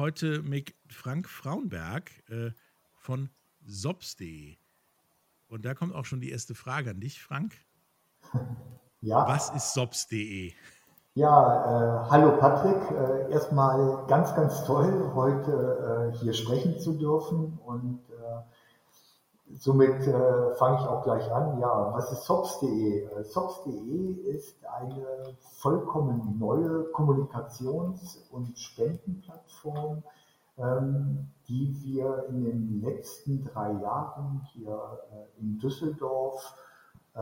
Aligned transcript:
Heute 0.00 0.40
mit 0.40 0.72
Frank 0.88 1.28
Frauenberg 1.28 2.10
äh, 2.30 2.52
von 2.94 3.28
Sobs.de. 3.66 4.56
Und 5.46 5.66
da 5.66 5.74
kommt 5.74 5.94
auch 5.94 6.06
schon 6.06 6.22
die 6.22 6.30
erste 6.30 6.54
Frage 6.54 6.92
an 6.92 7.00
dich, 7.00 7.22
Frank. 7.22 7.52
Ja. 9.02 9.26
Was 9.26 9.48
ist 9.50 9.72
Sobs.de? 9.72 10.52
Ja, 11.14 12.04
äh, 12.04 12.10
hallo 12.10 12.36
Patrick. 12.38 12.90
Äh, 12.90 13.32
erstmal 13.32 14.06
ganz, 14.08 14.34
ganz 14.34 14.62
toll, 14.64 15.12
heute 15.14 16.12
äh, 16.14 16.18
hier 16.18 16.34
sprechen 16.34 16.78
zu 16.78 16.92
dürfen 16.98 17.58
und 17.64 18.00
somit 19.56 20.06
äh, 20.06 20.54
fange 20.54 20.78
ich 20.78 20.86
auch 20.86 21.02
gleich 21.02 21.30
an. 21.32 21.58
Ja, 21.60 21.92
was 21.92 22.12
ist 22.12 22.24
Sops.de? 22.24 23.04
Äh, 23.04 23.24
Sops.de 23.24 24.12
ist 24.34 24.64
eine 24.66 25.34
vollkommen 25.58 26.38
neue 26.38 26.90
Kommunikations- 26.92 28.18
und 28.30 28.58
Spendenplattform, 28.58 30.02
ähm, 30.58 31.30
die 31.48 31.76
wir 31.82 32.26
in 32.28 32.44
den 32.44 32.80
letzten 32.82 33.44
drei 33.44 33.72
Jahren 33.72 34.42
hier 34.52 34.98
äh, 35.12 35.40
in 35.40 35.58
Düsseldorf 35.58 36.54
äh, 37.14 37.20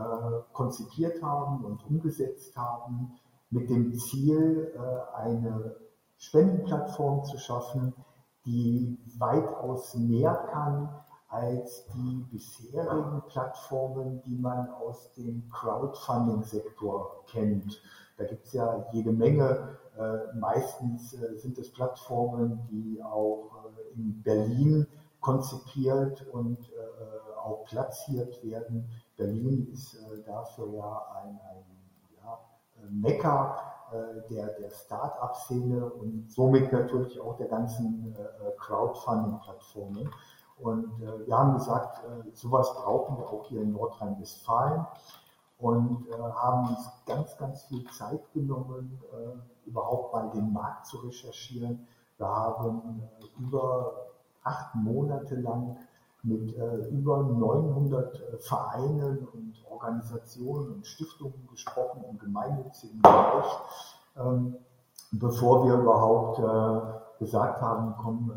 konzipiert 0.53 1.23
haben 1.23 1.65
und 1.65 1.85
umgesetzt 1.87 2.57
haben 2.57 3.19
mit 3.51 3.71
dem 3.71 3.95
Ziel, 3.95 4.73
äh, 4.75 5.17
eine 5.17 5.77
Spendenplattform 6.19 7.25
zu 7.25 7.39
schaffen, 7.39 7.95
die 8.45 8.99
weitaus 9.19 9.95
mehr 9.95 10.35
kann 10.51 10.89
als 11.29 11.85
die 11.95 12.25
bisherigen 12.31 13.23
Plattformen, 13.29 14.23
die 14.23 14.37
man 14.37 14.71
aus 14.71 15.13
dem 15.13 15.49
Crowdfunding-Sektor 15.51 17.25
kennt. 17.27 17.81
Da 18.17 18.25
gibt 18.25 18.47
es 18.47 18.53
ja 18.55 18.87
jede 18.93 19.13
Menge. 19.13 19.79
Äh, 19.99 20.37
meistens 20.39 21.15
äh, 21.15 21.37
sind 21.37 21.59
es 21.59 21.73
Plattformen, 21.73 22.67
die 22.71 23.03
auch 23.03 23.51
äh, 23.67 23.99
in 23.99 24.23
Berlin 24.23 24.87
konzipiert 25.21 26.25
und 26.33 26.59
auch 27.43 27.65
platziert 27.65 28.41
werden. 28.45 28.89
Berlin 29.17 29.67
ist 29.73 29.99
dafür 30.25 30.73
ja 30.75 31.03
ein, 31.17 31.41
ein 31.51 31.65
ja, 32.17 32.39
Mekka 32.89 33.59
der, 34.31 34.47
der 34.61 34.71
Start-up-Szene 34.71 35.85
und 35.85 36.31
somit 36.31 36.73
natürlich 36.73 37.21
auch 37.21 37.37
der 37.37 37.49
ganzen 37.49 38.15
Crowdfunding-Plattformen. 38.59 40.09
Und 40.61 41.01
äh, 41.03 41.27
wir 41.27 41.39
haben 41.39 41.55
gesagt, 41.55 42.05
äh, 42.05 42.31
sowas 42.35 42.73
brauchen 42.75 43.19
wir 43.19 43.29
auch 43.29 43.45
hier 43.47 43.63
in 43.63 43.73
Nordrhein-Westfalen 43.73 44.87
und 45.59 46.07
äh, 46.09 46.15
haben 46.17 46.69
uns 46.69 46.91
ganz, 47.07 47.37
ganz 47.37 47.65
viel 47.65 47.85
Zeit 47.91 48.21
genommen, 48.33 49.01
äh, 49.13 49.69
überhaupt 49.69 50.13
mal 50.13 50.31
den 50.31 50.53
Markt 50.53 50.87
zu 50.87 50.99
recherchieren. 50.99 51.87
Wir 52.17 52.27
haben 52.27 53.03
äh, 53.21 53.41
über 53.41 53.93
acht 54.43 54.75
Monate 54.75 55.37
lang 55.37 55.77
mit 56.23 56.57
äh, 56.57 56.77
über 56.89 57.23
900 57.23 58.15
äh, 58.15 58.39
Vereinen 58.39 59.29
und 59.33 59.55
Organisationen 59.71 60.73
und 60.73 60.87
Stiftungen 60.87 61.47
gesprochen 61.51 62.05
im 62.11 62.19
gemeinnützigen 62.19 63.01
Bereich, 63.01 63.47
ähm, 64.17 64.57
bevor 65.13 65.67
wir 65.67 65.75
überhaupt 65.75 66.41
gesagt 67.19 67.61
haben, 67.63 67.95
komm, 68.03 68.33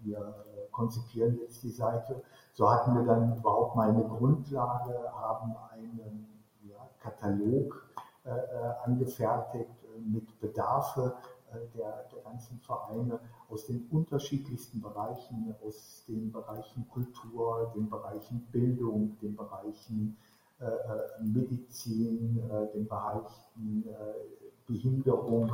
wir 0.00 0.43
konzipieren 0.74 1.38
jetzt 1.40 1.62
die 1.62 1.70
Seite. 1.70 2.22
So 2.52 2.70
hatten 2.70 2.94
wir 2.94 3.04
dann 3.04 3.36
überhaupt 3.36 3.76
mal 3.76 3.88
eine 3.88 4.04
Grundlage, 4.04 4.94
haben 5.12 5.54
einen 5.72 6.26
ja, 6.68 6.88
Katalog 7.00 7.88
äh, 8.24 8.30
äh, 8.30 8.72
angefertigt 8.84 9.70
äh, 9.84 10.00
mit 10.00 10.40
Bedarfe 10.40 11.14
äh, 11.52 11.76
der, 11.76 12.04
der 12.12 12.22
ganzen 12.22 12.58
Vereine 12.60 13.18
aus 13.48 13.66
den 13.66 13.86
unterschiedlichsten 13.90 14.80
Bereichen, 14.80 15.54
aus 15.66 16.04
den 16.08 16.32
Bereichen 16.32 16.88
Kultur, 16.88 17.72
den 17.74 17.88
Bereichen 17.88 18.46
Bildung, 18.50 19.16
den 19.20 19.36
Bereichen 19.36 20.16
äh, 20.60 21.22
Medizin, 21.22 22.42
äh, 22.50 22.72
den 22.72 22.86
Bereichen 22.86 23.84
äh, 23.86 24.42
Behinderung 24.66 25.52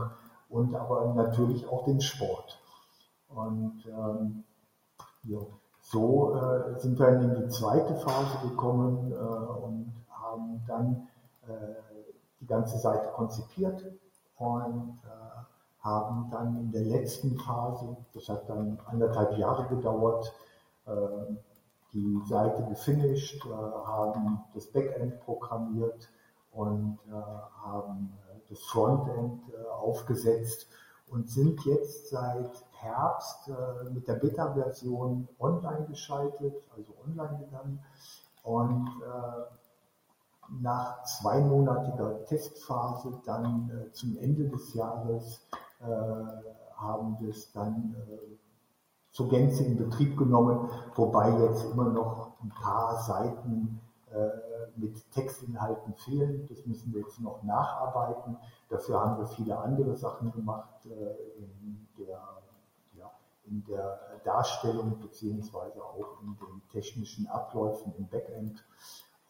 und 0.49 0.75
aber 0.75 1.15
natürlich 1.15 1.67
auch 1.69 1.85
den 1.85 2.01
Sport. 2.01 2.61
Und 3.29 3.85
ähm, 3.87 4.45
so 5.81 6.35
äh, 6.35 6.79
sind 6.79 6.99
wir 6.99 7.09
in 7.09 7.35
die 7.35 7.49
zweite 7.49 7.95
Phase 7.97 8.49
gekommen 8.49 9.13
äh, 9.13 9.15
und 9.15 9.93
haben 10.11 10.63
dann 10.67 11.09
äh, 11.47 11.53
die 12.41 12.47
ganze 12.47 12.79
Seite 12.79 13.09
konzipiert 13.15 13.85
und 14.37 14.99
äh, 15.05 15.85
haben 15.85 16.29
dann 16.31 16.57
in 16.59 16.73
der 16.73 16.83
letzten 16.83 17.39
Phase, 17.39 17.97
das 18.15 18.29
hat 18.29 18.49
dann 18.49 18.79
anderthalb 18.87 19.37
Jahre 19.39 19.67
gedauert, 19.69 20.33
äh, 20.87 20.93
die 21.93 22.21
Seite 22.29 22.65
gefinisht, 22.69 23.45
äh, 23.47 23.51
haben 23.51 24.45
das 24.55 24.67
Backend 24.67 25.21
programmiert 25.21 26.09
und 26.53 26.99
haben 27.63 28.13
das 28.49 28.59
Frontend 28.63 29.41
aufgesetzt 29.71 30.67
und 31.11 31.29
sind 31.29 31.65
jetzt 31.65 32.11
seit 32.11 32.51
Herbst 32.73 33.49
äh, 33.49 33.91
mit 33.91 34.09
der 34.09 34.15
Beta-Version 34.15 35.29
online 35.39 35.87
geschaltet, 35.87 36.55
also 36.77 36.95
online 37.07 37.39
gegangen. 37.45 37.85
Und 38.43 38.89
äh, 38.89 40.61
nach 40.63 41.05
zweimonatiger 41.05 42.25
Testphase 42.25 43.21
dann 43.25 43.71
äh, 43.71 43.93
zum 43.93 44.17
Ende 44.19 44.49
des 44.49 44.75
Jahres 44.75 45.47
haben 46.77 47.17
wir 47.21 47.31
es 47.31 47.51
dann 47.53 47.97
zur 49.13 49.31
Gänze 49.31 49.65
in 49.65 49.79
Betrieb 49.79 50.19
genommen, 50.19 50.69
wobei 50.95 51.31
jetzt 51.39 51.65
immer 51.73 51.89
noch 51.89 52.33
ein 52.43 52.51
paar 52.51 53.03
Seiten 53.03 53.81
mit 54.77 55.11
Textinhalten 55.13 55.95
fehlen. 55.95 56.47
Das 56.49 56.65
müssen 56.67 56.93
wir 56.93 57.01
jetzt 57.03 57.21
noch 57.21 57.43
nacharbeiten. 57.43 58.37
Dafür 58.69 59.01
haben 59.01 59.19
wir 59.19 59.27
viele 59.27 59.59
andere 59.59 59.97
Sachen 59.97 60.33
gemacht 60.33 60.87
äh, 60.87 61.43
in 61.43 61.89
der, 61.99 62.21
ja, 62.99 63.11
in 63.47 63.65
der 63.65 64.01
Darstellung 64.25 64.99
beziehungsweise 65.01 65.83
auch 65.83 66.23
in 66.23 66.37
den 66.37 66.63
technischen 66.71 67.27
Abläufen 67.27 67.93
im 67.99 68.09
Backend 68.09 68.65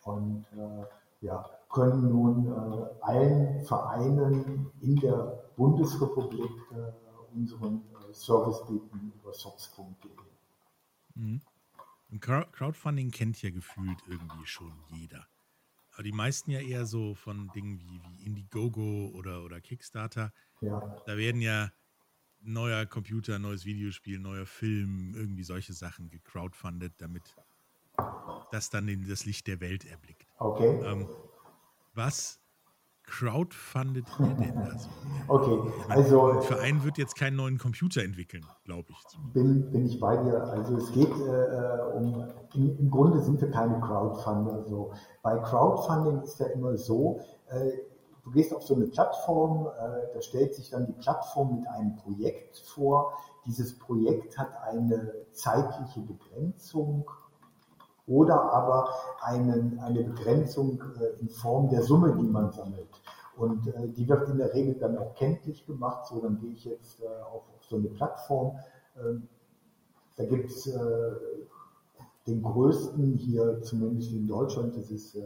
und 0.05 0.47
äh, 0.53 0.85
ja, 1.25 1.45
können 1.73 2.11
nun 2.11 2.47
äh, 2.47 2.87
allen 3.03 3.63
Vereinen 3.65 4.71
in 4.81 4.97
der 4.97 5.45
Bundesrepublik 5.57 6.51
unseren 7.35 7.85
Service 8.13 8.65
bieten 8.67 9.13
über 9.21 9.33
sops.de. 9.33 10.11
Mhm. 11.15 11.41
Und 12.11 12.21
Crowd- 12.21 12.51
Crowdfunding 12.53 13.11
kennt 13.11 13.41
ja 13.43 13.51
gefühlt 13.51 13.99
irgendwie 14.07 14.47
schon 14.47 14.73
jeder. 14.89 15.27
Aber 15.93 16.03
die 16.03 16.13
meisten 16.13 16.51
ja 16.51 16.61
eher 16.61 16.87
so 16.87 17.15
von 17.15 17.51
Dingen 17.55 17.79
wie, 17.81 18.01
wie 18.03 18.25
Indiegogo 18.25 19.11
oder, 19.15 19.45
oder 19.45 19.61
Kickstarter. 19.61 20.33
Ja. 20.61 20.81
Da 21.07 21.17
werden 21.17 21.41
ja 21.41 21.73
neuer 22.41 22.87
Computer, 22.87 23.39
neues 23.39 23.65
Videospiel, 23.65 24.19
neuer 24.19 24.47
Film, 24.47 25.15
irgendwie 25.15 25.43
solche 25.43 25.73
Sachen 25.73 26.09
gecrowdfundet, 26.09 26.95
damit 26.99 27.37
das 28.51 28.71
dann 28.71 28.89
in 28.89 29.07
das 29.07 29.25
Licht 29.27 29.47
der 29.47 29.61
Welt 29.61 29.85
erblickt. 29.85 30.27
Okay. 30.39 30.81
Ähm, 30.85 31.09
was 31.93 32.40
crowdfundet 33.11 34.07
ihr 34.21 34.35
denn 34.35 34.55
das? 34.65 34.89
Okay, 35.29 35.59
also. 35.89 36.31
Ein 36.31 36.43
Verein 36.43 36.85
wird 36.85 36.97
jetzt 36.97 37.17
keinen 37.17 37.37
neuen 37.37 37.59
Computer 37.59 38.03
entwickeln, 38.03 38.47
glaube 38.65 38.89
ich. 38.91 39.19
Bin, 39.33 39.71
bin 39.71 39.87
ich 39.87 39.99
bei 39.99 40.17
dir. 40.17 40.43
Also 40.45 40.77
es 40.77 40.93
geht 40.93 41.11
äh, 41.11 41.97
um, 41.97 42.25
im, 42.55 42.79
im, 42.79 42.91
Grunde 42.91 43.21
sind 43.21 43.41
wir 43.41 43.51
keine 43.51 43.81
Crowdfunder. 43.81 44.65
So. 44.65 44.93
Bei 45.23 45.37
Crowdfunding 45.39 46.23
ist 46.23 46.39
ja 46.39 46.47
immer 46.47 46.77
so, 46.77 47.21
äh, 47.49 47.73
du 48.25 48.31
gehst 48.31 48.55
auf 48.55 48.63
so 48.63 48.75
eine 48.75 48.87
Plattform, 48.87 49.67
äh, 49.67 50.15
da 50.15 50.23
stellt 50.23 50.55
sich 50.55 50.71
dann 50.71 50.87
die 50.87 50.93
Plattform 50.93 51.57
mit 51.57 51.69
einem 51.69 51.97
Projekt 51.97 52.59
vor. 52.59 53.13
Dieses 53.47 53.79
Projekt 53.79 54.39
hat 54.39 54.51
eine 54.63 55.13
zeitliche 55.33 56.01
Begrenzung 56.01 57.11
oder 58.11 58.53
aber 58.53 58.89
einen, 59.21 59.79
eine 59.79 60.03
Begrenzung 60.03 60.83
äh, 61.01 61.21
in 61.21 61.29
Form 61.29 61.71
der 61.71 61.83
Summe, 61.83 62.17
die 62.21 62.27
man 62.27 62.51
sammelt. 62.51 62.89
Und 63.37 63.69
äh, 63.69 63.89
die 63.89 64.09
wird 64.09 64.29
in 64.29 64.39
der 64.39 64.53
Regel 64.53 64.75
dann 64.75 64.99
auch 64.99 65.15
kenntlich 65.15 65.65
gemacht. 65.65 66.07
So, 66.07 66.21
dann 66.21 66.39
gehe 66.41 66.51
ich 66.51 66.65
jetzt 66.65 67.01
äh, 67.01 67.07
auf, 67.07 67.45
auf, 67.55 67.65
so 67.69 67.77
eine 67.77 67.89
Plattform. 67.89 68.59
Ähm, 69.01 69.29
da 70.17 70.25
gibt 70.27 70.51
es 70.51 70.71
den 72.27 72.43
größten 72.43 73.15
hier, 73.15 73.63
zumindest 73.63 74.13
in 74.13 74.29
Deutschland, 74.29 74.77
das 74.77 74.91
ist 74.91 75.17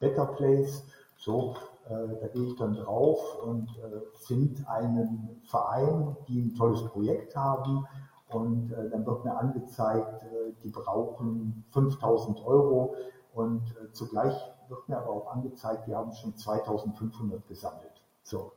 Better 0.00 0.24
Place. 0.24 0.84
So, 1.18 1.54
da 1.86 2.28
gehe 2.28 2.44
ich 2.44 2.56
dann 2.56 2.76
drauf 2.76 3.20
und 3.44 3.68
finde 4.14 4.66
einen 4.70 5.38
Verein, 5.44 6.16
die 6.28 6.40
ein 6.40 6.54
tolles 6.54 6.82
Projekt 6.84 7.36
haben 7.36 7.86
und 8.28 8.72
äh, 8.72 8.90
dann 8.90 9.06
wird 9.06 9.24
mir 9.24 9.36
angezeigt, 9.36 10.24
äh, 10.24 10.52
die 10.62 10.70
brauchen 10.70 11.64
5000 11.70 12.44
Euro 12.44 12.96
und 13.34 13.62
äh, 13.76 13.92
zugleich 13.92 14.34
wird 14.68 14.88
mir 14.88 14.98
aber 14.98 15.10
auch 15.10 15.32
angezeigt, 15.32 15.86
wir 15.86 15.96
haben 15.96 16.12
schon 16.12 16.36
2500 16.36 17.46
gesammelt. 17.46 18.02
So. 18.22 18.50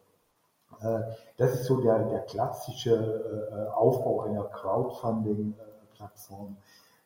Äh, 0.82 1.02
das 1.38 1.54
ist 1.54 1.66
so 1.66 1.80
der, 1.82 2.04
der 2.06 2.22
klassische 2.22 2.96
äh, 2.96 3.68
Aufbau 3.74 4.22
einer 4.22 4.46
Crowdfunding-Plattform. 4.46 6.58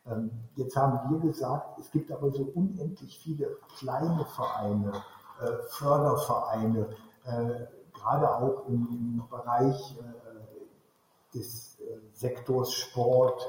Ähm, 0.05 0.31
jetzt 0.55 0.75
haben 0.75 1.11
wir 1.11 1.19
gesagt, 1.19 1.79
es 1.79 1.89
gibt 1.91 2.11
aber 2.11 2.29
so 2.31 2.51
unendlich 2.55 3.19
viele 3.19 3.55
kleine 3.77 4.25
Vereine, 4.25 4.91
äh, 5.41 5.63
Fördervereine, 5.69 6.89
gerade 7.93 8.35
auch 8.35 8.67
im 8.67 9.23
Bereich 9.29 9.97
des 11.33 11.72
Sektors 12.13 12.73
Sport. 12.73 13.45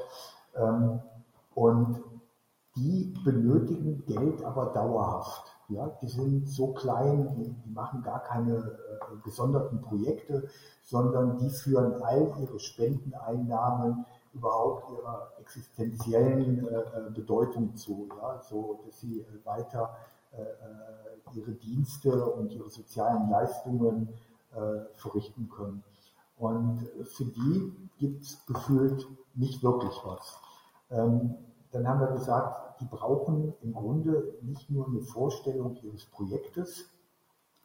Ähm, 0.55 1.01
und 1.53 2.03
die 2.75 3.13
benötigen 3.23 4.05
Geld 4.05 4.43
aber 4.43 4.67
dauerhaft. 4.67 5.51
Ja, 5.69 5.87
die 6.01 6.07
sind 6.07 6.47
so 6.47 6.73
klein, 6.73 7.33
die, 7.35 7.49
die 7.49 7.71
machen 7.71 8.03
gar 8.03 8.21
keine 8.21 8.55
äh, 8.55 9.15
gesonderten 9.23 9.81
Projekte, 9.81 10.47
sondern 10.83 11.37
die 11.39 11.49
führen 11.49 12.03
all 12.03 12.35
ihre 12.39 12.59
Spendeneinnahmen 12.59 14.05
überhaupt 14.33 14.91
ihrer 14.91 15.31
existenziellen 15.39 16.67
äh, 16.67 16.71
äh 16.71 17.09
Bedeutung 17.11 17.75
zu, 17.75 18.09
ja, 18.21 18.41
so 18.43 18.79
dass 18.85 18.99
sie 18.99 19.21
äh, 19.21 19.45
weiter 19.45 19.95
äh, 20.33 20.41
äh, 20.41 21.37
ihre 21.37 21.53
Dienste 21.53 22.25
und 22.25 22.51
ihre 22.51 22.69
sozialen 22.69 23.29
Leistungen 23.29 24.09
verrichten 24.93 25.49
können. 25.49 25.83
Und 26.37 26.89
für 27.03 27.25
die 27.25 27.89
gibt 27.97 28.23
es 28.23 28.45
gefühlt 28.45 29.07
nicht 29.35 29.63
wirklich 29.63 29.93
was. 30.03 30.39
Ähm, 30.89 31.35
dann 31.71 31.87
haben 31.87 31.99
wir 31.99 32.07
gesagt, 32.07 32.81
die 32.81 32.85
brauchen 32.85 33.53
im 33.61 33.73
Grunde 33.73 34.37
nicht 34.41 34.69
nur 34.69 34.87
eine 34.87 35.01
Vorstellung 35.01 35.75
ihres 35.81 36.05
Projektes, 36.05 36.89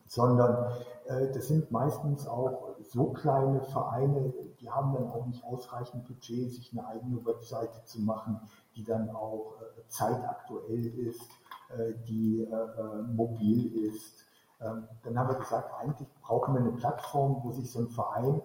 sondern 0.06 0.72
äh, 1.06 1.30
das 1.32 1.48
sind 1.48 1.70
meistens 1.70 2.26
auch 2.26 2.74
so 2.80 3.12
kleine 3.12 3.60
Vereine, 3.62 4.32
die 4.60 4.68
haben 4.68 4.92
dann 4.92 5.08
auch 5.08 5.26
nicht 5.26 5.44
ausreichend 5.44 6.06
Budget, 6.06 6.50
sich 6.50 6.72
eine 6.72 6.86
eigene 6.86 7.24
Webseite 7.24 7.84
zu 7.84 8.00
machen, 8.00 8.40
die 8.74 8.82
dann 8.82 9.10
auch 9.10 9.54
äh, 9.60 9.88
zeitaktuell 9.88 10.86
ist, 10.86 11.30
äh, 11.76 11.94
die 12.08 12.42
äh, 12.42 12.52
äh, 12.52 13.02
mobil 13.02 13.88
ist. 13.88 14.24
Ähm, 14.60 14.88
dann 15.04 15.18
haben 15.18 15.28
wir 15.28 15.38
gesagt, 15.38 15.72
eigentlich 15.78 16.08
brauchen 16.20 16.54
wir 16.54 16.60
eine 16.60 16.72
Plattform, 16.72 17.40
wo 17.44 17.52
sich 17.52 17.70
so 17.70 17.78
ein 17.78 17.88
Verein 17.88 18.42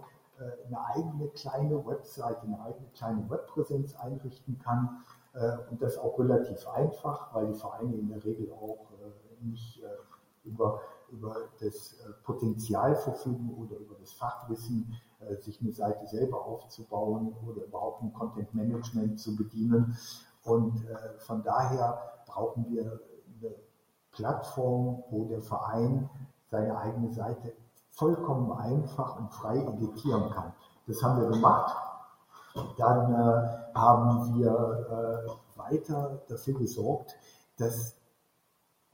eine 0.67 0.85
eigene 0.87 1.27
kleine 1.29 1.85
Webseite, 1.85 2.41
eine 2.43 2.59
eigene 2.61 2.87
kleine 2.93 3.29
Webpräsenz 3.29 3.95
einrichten 3.95 4.59
kann. 4.59 5.03
Äh, 5.35 5.57
und 5.69 5.81
das 5.81 5.97
auch 5.97 6.17
relativ 6.17 6.67
einfach, 6.67 7.33
weil 7.33 7.47
die 7.47 7.59
Vereine 7.59 7.95
in 7.95 8.09
der 8.09 8.23
Regel 8.23 8.51
auch 8.53 8.87
äh, 9.01 9.45
nicht 9.45 9.83
über, 10.43 10.79
über 11.11 11.49
das 11.59 11.97
Potenzial 12.23 12.95
verfügen 12.95 13.55
oder 13.57 13.77
über 13.77 13.95
das 13.99 14.13
Fachwissen, 14.13 14.95
sich 15.41 15.59
eine 15.59 15.71
Seite 15.71 16.05
selber 16.07 16.45
aufzubauen 16.45 17.35
oder 17.47 17.65
überhaupt 17.65 18.03
ein 18.03 18.13
Content 18.13 18.53
Management 18.53 19.19
zu 19.19 19.35
bedienen. 19.35 19.97
Und 20.43 20.85
von 21.17 21.43
daher 21.43 21.99
brauchen 22.27 22.67
wir 22.69 22.83
eine 22.83 23.55
Plattform, 24.11 25.03
wo 25.09 25.25
der 25.25 25.41
Verein 25.41 26.09
seine 26.45 26.77
eigene 26.77 27.11
Seite 27.11 27.53
vollkommen 27.95 28.51
einfach 28.51 29.19
und 29.19 29.31
frei 29.31 29.57
editieren 29.57 30.29
kann. 30.29 30.53
Das 30.87 31.01
haben 31.01 31.21
wir 31.21 31.29
gemacht. 31.29 31.75
Dann 32.77 33.13
äh, 33.13 33.73
haben 33.73 34.35
wir 34.35 35.27
äh, 35.27 35.57
weiter 35.59 36.21
dafür 36.29 36.53
gesorgt, 36.55 37.15
dass 37.57 37.95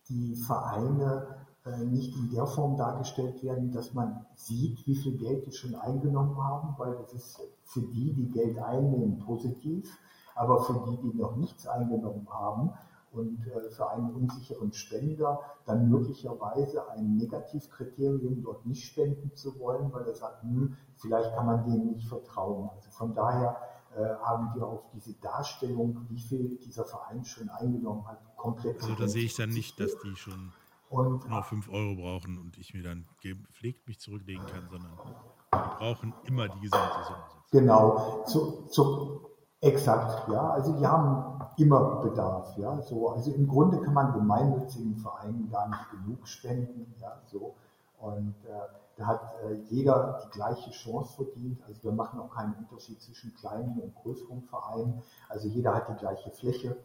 die 0.09 0.35
Vereine 0.35 1.27
äh, 1.65 1.77
nicht 1.85 2.15
in 2.15 2.31
der 2.31 2.47
Form 2.47 2.77
dargestellt 2.77 3.43
werden, 3.43 3.71
dass 3.71 3.93
man 3.93 4.25
sieht, 4.35 4.85
wie 4.87 4.95
viel 4.95 5.17
Geld 5.17 5.45
die 5.45 5.51
schon 5.51 5.75
eingenommen 5.75 6.37
haben, 6.43 6.75
weil 6.77 6.95
das 6.95 7.13
ist 7.13 7.41
für 7.63 7.81
die, 7.81 8.13
die 8.13 8.29
Geld 8.29 8.57
einnehmen, 8.57 9.19
positiv, 9.19 9.95
aber 10.35 10.63
für 10.63 10.83
die, 10.87 10.97
die 10.97 11.17
noch 11.17 11.35
nichts 11.35 11.67
eingenommen 11.67 12.27
haben, 12.31 12.71
und 13.11 13.45
äh, 13.47 13.69
für 13.69 13.89
einen 13.89 14.11
unsicheren 14.11 14.71
Spender 14.71 15.39
dann 15.65 15.89
möglicherweise 15.89 16.89
ein 16.91 17.17
Negativkriterium 17.17 18.41
dort 18.41 18.65
nicht 18.65 18.85
spenden 18.85 19.35
zu 19.35 19.59
wollen, 19.59 19.91
weil 19.91 20.07
er 20.07 20.15
sagt, 20.15 20.43
hm, 20.43 20.75
vielleicht 20.95 21.35
kann 21.35 21.45
man 21.45 21.63
denen 21.65 21.91
nicht 21.91 22.07
vertrauen. 22.07 22.69
Also 22.73 22.89
von 22.91 23.13
daher 23.13 23.57
äh, 23.95 24.15
haben 24.23 24.55
wir 24.55 24.65
auf 24.65 24.83
diese 24.93 25.13
Darstellung, 25.15 26.05
wie 26.09 26.19
viel 26.19 26.57
dieser 26.57 26.85
Verein 26.85 27.23
schon 27.25 27.49
eingenommen 27.49 28.07
hat, 28.07 28.19
komplett. 28.37 28.81
Also 28.81 28.95
da 28.95 29.07
sehe 29.07 29.25
ich 29.25 29.35
dann 29.35 29.49
nicht, 29.49 29.79
dass 29.79 29.97
die 29.99 30.15
schon 30.15 30.53
und, 30.89 31.29
nur 31.29 31.43
5 31.43 31.69
Euro 31.69 31.95
brauchen 31.95 32.37
und 32.37 32.57
ich 32.57 32.73
mir 32.73 32.83
dann 32.83 33.05
gepflegt 33.21 33.87
mich 33.87 33.99
zurücklegen 33.99 34.45
kann, 34.45 34.67
sondern 34.69 34.91
die 35.03 35.77
brauchen 35.77 36.13
immer 36.25 36.47
die 36.47 36.61
gesamte 36.61 37.03
Summe. 37.05 37.23
Genau. 37.51 38.23
Zu, 38.25 38.67
zu, 38.67 39.31
Exakt, 39.63 40.27
ja. 40.27 40.49
Also 40.49 40.75
die 40.75 40.85
haben 40.85 41.30
immer 41.57 42.01
Bedarf, 42.01 42.57
ja. 42.57 42.81
So, 42.81 43.09
also 43.09 43.31
im 43.31 43.47
Grunde 43.47 43.79
kann 43.79 43.93
man 43.93 44.13
gemeinnützigen 44.13 44.95
Vereinen 44.95 45.49
gar 45.51 45.69
nicht 45.69 45.91
genug 45.91 46.27
spenden, 46.27 46.93
ja. 46.99 47.19
So 47.25 47.55
und 48.01 48.33
äh, 48.45 48.49
da 48.97 49.05
hat 49.05 49.33
äh, 49.43 49.53
jeder 49.69 50.19
die 50.25 50.29
gleiche 50.31 50.71
Chance 50.71 51.23
verdient. 51.23 51.61
Also 51.67 51.83
wir 51.83 51.91
machen 51.91 52.19
auch 52.19 52.31
keinen 52.31 52.53
Unterschied 52.55 53.01
zwischen 53.01 53.33
kleinen 53.35 53.79
und 53.79 53.95
größeren 53.95 54.41
Vereinen. 54.43 55.01
Also 55.29 55.47
jeder 55.47 55.75
hat 55.75 55.87
die 55.87 55.95
gleiche 55.95 56.31
Fläche. 56.31 56.75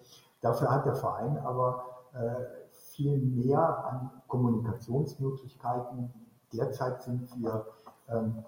Dafür 0.42 0.70
hat 0.70 0.84
der 0.84 0.94
Verein 0.94 1.38
aber 1.38 1.84
äh, 2.12 2.70
viel 2.72 3.18
mehr 3.18 3.84
an 3.86 4.10
Kommunikationsmöglichkeiten. 4.28 6.12
Derzeit 6.52 7.02
sind 7.02 7.28
wir 7.40 7.66
ähm, 8.08 8.44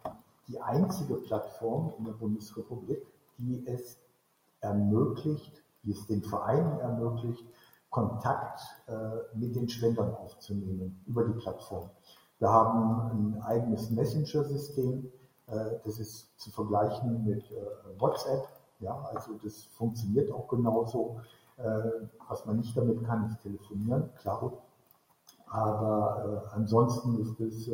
die 0.47 0.61
einzige 0.61 1.15
Plattform 1.15 1.93
in 1.99 2.05
der 2.05 2.13
Bundesrepublik, 2.13 3.07
die 3.39 3.67
es 3.67 3.99
ermöglicht, 4.61 5.58
wie 5.83 5.93
es 5.93 6.07
den 6.07 6.23
Vereinen 6.23 6.79
ermöglicht, 6.81 7.45
Kontakt 7.91 8.61
äh, 8.87 9.37
mit 9.37 9.57
den 9.57 9.69
Spendern 9.69 10.15
aufzunehmen 10.15 11.03
über 11.07 11.25
die 11.25 11.33
Plattform. 11.33 11.89
Wir 12.39 12.51
haben 12.51 13.35
ein 13.37 13.43
eigenes 13.43 13.91
Messenger-System, 13.91 15.11
äh, 15.47 15.55
das 15.85 15.99
ist 15.99 16.39
zu 16.39 16.51
vergleichen 16.51 17.25
mit 17.25 17.51
äh, 17.51 18.01
WhatsApp. 18.01 18.47
Ja, 18.81 18.95
also 19.13 19.33
das 19.43 19.65
funktioniert 19.65 20.31
auch 20.33 20.47
genauso. 20.49 21.21
Was 22.29 22.47
man 22.47 22.59
nicht 22.59 22.77
damit 22.77 23.05
kann, 23.05 23.27
ist 23.27 23.43
telefonieren, 23.43 24.15
klar. 24.15 24.53
Aber 25.49 26.45
ansonsten 26.53 27.19
ist 27.19 27.41
es 27.41 27.69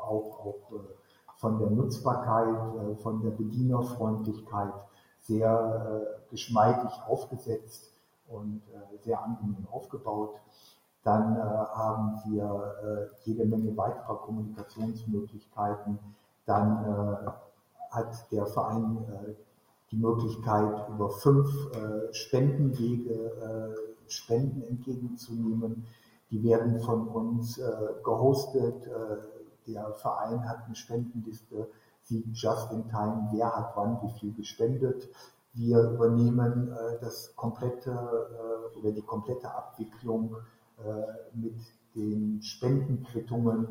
auch, 0.00 0.46
auch 0.46 0.72
von 1.36 1.58
der 1.58 1.68
Nutzbarkeit, 1.68 2.98
von 3.02 3.20
der 3.20 3.32
Bedienerfreundlichkeit 3.32 4.72
sehr 5.28 5.50
äh, 5.50 6.30
geschmeidig 6.30 6.90
aufgesetzt 7.06 7.92
und 8.28 8.62
äh, 8.68 8.98
sehr 9.04 9.22
angenehm 9.22 9.66
aufgebaut. 9.70 10.40
Dann 11.04 11.36
äh, 11.36 11.40
haben 11.40 12.20
wir 12.26 12.74
äh, 12.82 13.24
jede 13.24 13.44
Menge 13.44 13.76
weiterer 13.76 14.16
Kommunikationsmöglichkeiten. 14.16 15.98
Dann 16.46 16.84
äh, 16.84 17.30
hat 17.90 18.32
der 18.32 18.46
Verein 18.46 19.04
äh, 19.08 19.34
die 19.90 19.96
Möglichkeit, 19.96 20.86
über 20.90 21.08
fünf 21.08 21.48
Spendenwege 22.12 23.74
Spenden 24.06 24.62
entgegenzunehmen. 24.62 25.86
die 26.30 26.42
werden 26.44 26.78
von 26.80 27.08
uns 27.08 27.58
gehostet. 28.04 28.86
Der 29.66 29.94
Verein 29.94 30.46
hat 30.46 30.66
eine 30.66 30.74
Spendenliste, 30.74 31.68
sieht 32.08 32.26
just 32.32 32.72
in 32.72 32.88
time, 32.88 33.28
wer 33.32 33.54
hat 33.54 33.72
wann 33.76 33.98
wie 34.02 34.18
viel 34.18 34.34
gespendet. 34.34 35.08
Wir 35.52 35.80
übernehmen 35.90 36.72
äh, 36.72 36.98
das 37.00 37.34
komplette 37.36 37.90
äh, 37.90 38.78
oder 38.78 38.92
die 38.92 39.02
komplette 39.02 39.50
Abwicklung 39.50 40.36
äh, 40.78 41.36
mit 41.36 41.56
den 41.94 42.40
Spendenquittungen 42.42 43.66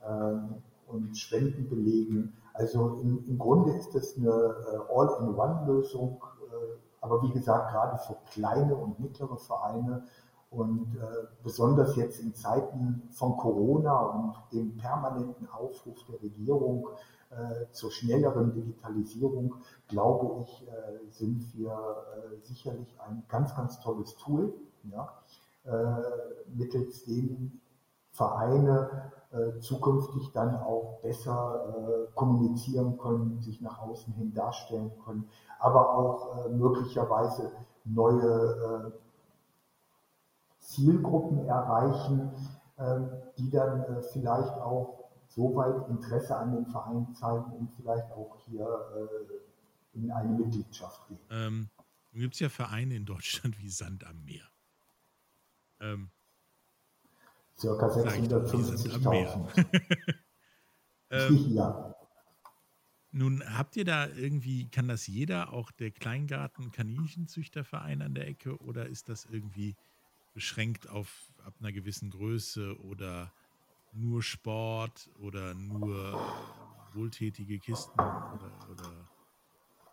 äh, 0.00 0.90
und 0.92 1.16
Spendenbelegen. 1.16 2.32
Also 2.54 3.00
im, 3.02 3.24
im 3.26 3.38
Grunde 3.38 3.72
ist 3.72 3.94
das 3.94 4.16
eine 4.16 4.28
äh, 4.28 4.94
All-in-One-Lösung, 4.94 6.22
äh, 6.50 6.78
aber 7.00 7.22
wie 7.22 7.30
gesagt, 7.30 7.72
gerade 7.72 7.98
für 7.98 8.16
kleine 8.32 8.74
und 8.74 9.00
mittlere 9.00 9.36
Vereine 9.36 10.04
und 10.50 10.96
äh, 10.96 11.26
besonders 11.42 11.96
jetzt 11.96 12.20
in 12.20 12.34
Zeiten 12.34 13.02
von 13.12 13.36
Corona 13.36 13.98
und 14.00 14.34
dem 14.52 14.76
permanenten 14.76 15.48
Aufruf 15.48 16.04
der 16.06 16.20
Regierung 16.22 16.88
zur 17.72 17.92
schnelleren 17.92 18.52
Digitalisierung, 18.52 19.54
glaube 19.88 20.42
ich, 20.42 20.66
äh, 20.68 21.10
sind 21.10 21.54
wir 21.54 21.70
äh, 21.70 22.36
sicherlich 22.44 22.98
ein 23.06 23.22
ganz, 23.28 23.54
ganz 23.54 23.80
tolles 23.80 24.16
Tool, 24.16 24.52
ja, 24.84 25.08
äh, 25.64 26.02
mittels 26.54 27.04
dem 27.04 27.60
Vereine 28.10 29.12
äh, 29.30 29.60
zukünftig 29.60 30.32
dann 30.32 30.56
auch 30.56 30.98
besser 31.02 32.08
kommunizieren 32.14 32.98
können, 32.98 33.40
sich 33.40 33.60
nach 33.60 33.80
außen 33.80 34.12
hin 34.14 34.34
darstellen 34.34 34.90
können, 35.04 35.28
aber 35.60 35.94
auch 35.94 36.48
möglicherweise 36.50 37.52
neue 37.84 38.92
Zielgruppen 40.58 41.46
erreichen, 41.46 42.32
die 43.38 43.50
dann 43.50 43.82
äh, 43.82 44.02
vielleicht 44.02 44.54
auch 44.60 44.99
so 45.30 45.54
weit 45.54 45.88
Interesse 45.88 46.36
an 46.36 46.52
dem 46.52 46.66
Verein 46.66 47.14
zeigen 47.14 47.52
und 47.52 47.70
vielleicht 47.76 48.10
auch 48.12 48.36
hier 48.46 48.64
äh, 48.64 49.96
in 49.96 50.10
eine 50.10 50.32
Mitgliedschaft 50.32 51.06
gehen. 51.08 51.20
Ähm, 51.30 51.70
nun 52.12 52.22
gibt 52.22 52.34
es 52.34 52.40
ja 52.40 52.48
Vereine 52.48 52.96
in 52.96 53.06
Deutschland 53.06 53.56
wie 53.60 53.70
Sand 53.70 54.02
am 54.04 54.24
Meer. 54.24 54.50
Ähm, 55.80 56.10
Circa 57.56 57.86
650.000. 57.86 59.46
ähm, 61.10 61.54
ja. 61.54 61.94
Nun 63.12 63.44
habt 63.56 63.76
ihr 63.76 63.84
da 63.84 64.08
irgendwie, 64.08 64.68
kann 64.68 64.88
das 64.88 65.06
jeder, 65.06 65.52
auch 65.52 65.70
der 65.70 65.92
Kleingarten-Kaninchenzüchterverein 65.92 68.02
an 68.02 68.14
der 68.14 68.26
Ecke, 68.28 68.56
oder 68.58 68.86
ist 68.86 69.08
das 69.08 69.26
irgendwie 69.26 69.76
beschränkt 70.32 70.88
auf 70.88 71.32
ab 71.44 71.54
einer 71.60 71.72
gewissen 71.72 72.10
Größe 72.10 72.80
oder 72.82 73.32
nur 73.92 74.22
Sport 74.22 75.10
oder 75.20 75.54
nur 75.54 76.18
wohltätige 76.94 77.58
Kisten 77.58 77.98
oder, 77.98 78.50
oder 78.70 78.90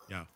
ja. 0.10 0.28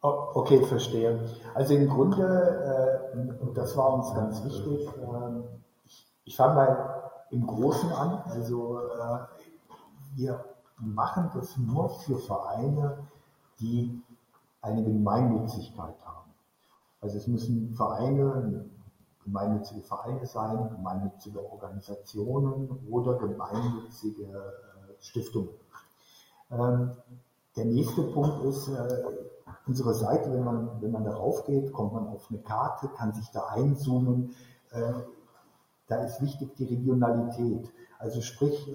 Okay, 0.00 0.64
verstehe. 0.64 1.28
Also 1.54 1.74
im 1.74 1.88
Grunde, 1.88 3.12
äh, 3.14 3.40
und 3.40 3.56
das 3.56 3.76
war 3.76 3.94
uns 3.94 4.12
ganz 4.14 4.42
wichtig, 4.44 4.88
äh, 4.88 5.40
ich, 5.84 6.06
ich 6.24 6.36
fange 6.36 6.54
mal 6.54 7.02
im 7.30 7.46
Großen 7.46 7.92
an. 7.92 8.22
Also 8.26 8.80
äh, 8.80 9.18
wir 10.16 10.44
machen 10.76 11.30
das 11.34 11.56
nur 11.56 11.88
für 11.88 12.18
Vereine, 12.18 13.06
die 13.60 14.02
eine 14.60 14.82
Gemeinnützigkeit 14.82 16.04
haben. 16.04 16.30
Also 17.00 17.18
es 17.18 17.26
müssen 17.26 17.72
Vereine, 17.74 18.66
gemeinnützige 19.24 19.82
Vereine 19.82 20.26
sein, 20.26 20.70
gemeinnützige 20.70 21.40
Organisationen 21.50 22.86
oder 22.90 23.18
gemeinnützige 23.18 24.24
äh, 24.24 25.00
Stiftungen. 25.00 25.50
Ähm, 26.50 26.92
der 27.56 27.66
nächste 27.66 28.02
Punkt 28.02 28.44
ist, 28.44 28.68
äh, 28.68 29.02
unsere 29.66 29.94
Seite, 29.94 30.32
wenn 30.32 30.44
man, 30.44 30.82
wenn 30.82 30.90
man 30.90 31.04
darauf 31.04 31.44
geht, 31.44 31.72
kommt 31.72 31.92
man 31.92 32.08
auf 32.08 32.26
eine 32.30 32.40
Karte, 32.40 32.88
kann 32.88 33.12
sich 33.12 33.30
da 33.30 33.46
einzoomen. 33.48 34.34
Äh, 34.70 34.92
da 35.88 35.96
ist 36.04 36.22
wichtig 36.22 36.54
die 36.56 36.64
Regionalität. 36.64 37.70
Also 37.98 38.22
sprich, 38.22 38.74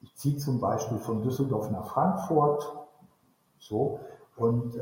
ich 0.00 0.14
ziehe 0.16 0.36
zum 0.36 0.60
Beispiel 0.60 0.98
von 0.98 1.22
Düsseldorf 1.22 1.70
nach 1.70 1.86
Frankfurt, 1.86 2.76
so, 3.58 4.00
und 4.36 4.76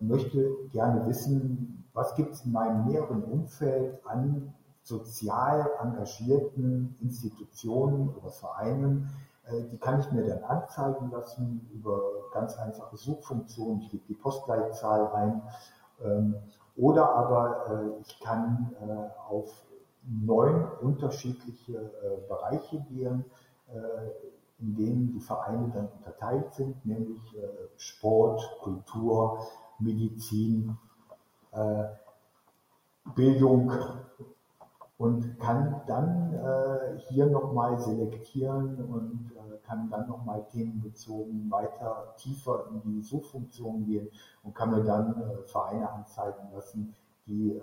möchte 0.00 0.56
gerne 0.72 1.06
wissen, 1.06 1.71
was 1.92 2.14
gibt 2.14 2.32
es 2.32 2.44
in 2.44 2.52
meinem 2.52 2.86
näheren 2.86 3.22
Umfeld 3.24 4.04
an 4.06 4.54
sozial 4.82 5.70
engagierten 5.80 6.96
Institutionen 7.00 8.08
oder 8.14 8.30
Vereinen, 8.30 9.10
äh, 9.44 9.62
die 9.70 9.78
kann 9.78 10.00
ich 10.00 10.10
mir 10.12 10.26
dann 10.26 10.42
anzeigen 10.44 11.10
lassen 11.10 11.68
über 11.72 12.00
ganz 12.32 12.56
einfache 12.56 12.96
Suchfunktionen. 12.96 13.82
Ich 13.82 13.90
gebe 13.90 14.04
die 14.08 14.14
Postleitzahl 14.14 15.08
ein. 15.12 15.42
Ähm, 16.04 16.36
oder 16.76 17.14
aber 17.14 17.66
äh, 17.68 18.00
ich 18.00 18.18
kann 18.20 18.74
äh, 18.80 19.30
auf 19.30 19.50
neun 20.04 20.64
unterschiedliche 20.80 21.92
Bereiche 22.28 22.80
gehen, 22.88 23.24
in 24.58 24.74
denen 24.74 25.12
die 25.12 25.20
Vereine 25.20 25.70
dann 25.72 25.86
unterteilt 25.96 26.52
sind, 26.54 26.84
nämlich 26.84 27.20
Sport, 27.76 28.42
Kultur, 28.62 29.38
Medizin, 29.78 30.76
Bildung 33.14 33.70
und 35.02 35.36
kann 35.40 35.82
dann 35.88 36.32
äh, 36.32 36.98
hier 37.08 37.26
nochmal 37.26 37.76
selektieren 37.76 38.76
und 38.84 39.32
äh, 39.34 39.58
kann 39.66 39.90
dann 39.90 40.06
nochmal 40.08 40.46
themenbezogen 40.52 41.50
weiter 41.50 42.14
tiefer 42.18 42.66
in 42.70 42.82
die 42.84 43.02
Suchfunktion 43.02 43.84
gehen 43.84 44.08
und 44.44 44.54
kann 44.54 44.70
mir 44.70 44.84
dann 44.84 45.20
äh, 45.20 45.42
Vereine 45.48 45.90
anzeigen 45.90 46.52
lassen, 46.54 46.94
die 47.26 47.56
äh, 47.56 47.62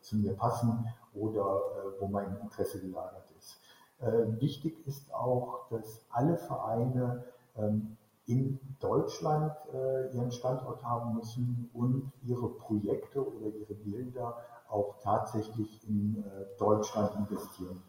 zu 0.00 0.16
mir 0.16 0.34
passen 0.34 0.84
oder 1.14 1.40
äh, 1.40 2.00
wo 2.00 2.08
mein 2.08 2.36
Interesse 2.40 2.80
gelagert 2.80 3.30
ist. 3.38 3.60
Äh, 4.00 4.40
wichtig 4.40 4.84
ist 4.84 5.14
auch, 5.14 5.68
dass 5.70 6.04
alle 6.10 6.36
Vereine 6.36 7.24
ähm, 7.56 7.96
in 8.26 8.60
Deutschland 8.80 9.52
äh, 9.72 10.14
ihren 10.14 10.30
Standort 10.30 10.82
haben 10.84 11.16
müssen 11.16 11.70
und 11.72 12.12
ihre 12.22 12.48
Projekte 12.48 13.20
oder 13.20 13.46
ihre 13.46 13.74
Bilder 13.74 14.36
auch 14.68 14.96
tatsächlich 15.02 15.86
in 15.88 16.24
äh, 16.24 16.58
Deutschland 16.58 17.14
investieren. 17.16 17.82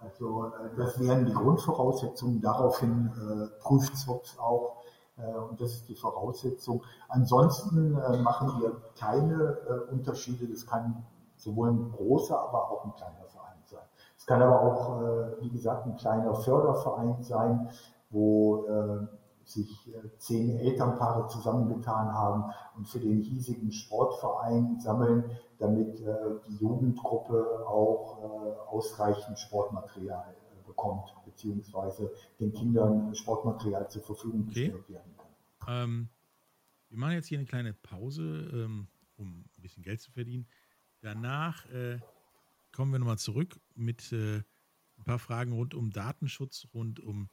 Also 0.00 0.46
äh, 0.46 0.76
das 0.76 1.00
wären 1.00 1.26
die 1.26 1.32
Grundvoraussetzungen. 1.32 2.40
Daraufhin 2.40 3.08
äh, 3.08 3.62
prüft 3.62 3.96
SWOPS 3.96 4.38
auch 4.38 4.82
äh, 5.18 5.36
und 5.36 5.60
das 5.60 5.72
ist 5.72 5.88
die 5.88 5.94
Voraussetzung. 5.94 6.82
Ansonsten 7.08 7.96
äh, 7.96 8.18
machen 8.18 8.60
wir 8.60 8.76
keine 8.98 9.58
äh, 9.68 9.92
Unterschiede. 9.92 10.46
Das 10.46 10.66
kann 10.66 11.04
sowohl 11.36 11.70
ein 11.70 11.92
großer, 11.92 12.38
aber 12.38 12.70
auch 12.70 12.84
ein 12.84 12.94
kleiner 12.94 13.24
Verein 13.28 13.58
sein. 13.64 13.84
Es 14.16 14.26
kann 14.26 14.42
aber 14.42 14.60
auch, 14.60 15.40
wie 15.40 15.48
gesagt, 15.48 15.86
ein 15.86 15.96
kleiner 15.96 16.34
Förderverein 16.34 17.22
sein, 17.22 17.70
wo 18.10 18.66
sich 19.48 19.88
äh, 19.88 20.16
zehn 20.18 20.58
Elternpaare 20.58 21.28
zusammengetan 21.28 22.12
haben 22.12 22.52
und 22.76 22.86
für 22.86 23.00
den 23.00 23.22
hiesigen 23.22 23.72
Sportverein 23.72 24.78
sammeln, 24.80 25.24
damit 25.58 26.00
äh, 26.00 26.14
die 26.48 26.56
Jugendgruppe 26.56 27.66
auch 27.66 28.18
äh, 28.18 28.70
ausreichend 28.70 29.38
Sportmaterial 29.38 30.36
bekommt, 30.66 31.14
beziehungsweise 31.24 32.12
den 32.38 32.52
Kindern 32.52 33.14
Sportmaterial 33.14 33.88
zur 33.88 34.02
Verfügung 34.02 34.46
gestellt 34.46 34.74
okay. 34.74 34.92
werden 34.94 35.14
kann. 35.16 35.28
Ähm, 35.68 36.08
wir 36.90 36.98
machen 36.98 37.14
jetzt 37.14 37.26
hier 37.26 37.38
eine 37.38 37.46
kleine 37.46 37.74
Pause, 37.74 38.50
ähm, 38.52 38.88
um 39.16 39.40
ein 39.40 39.62
bisschen 39.62 39.82
Geld 39.82 40.00
zu 40.00 40.12
verdienen. 40.12 40.46
Danach 41.00 41.66
äh, 41.66 41.98
kommen 42.72 42.92
wir 42.92 42.98
nochmal 42.98 43.18
zurück 43.18 43.58
mit 43.74 44.12
äh, 44.12 44.36
ein 44.98 45.04
paar 45.04 45.18
Fragen 45.18 45.52
rund 45.52 45.74
um 45.74 45.90
Datenschutz, 45.90 46.66
rund 46.74 47.00
um 47.00 47.28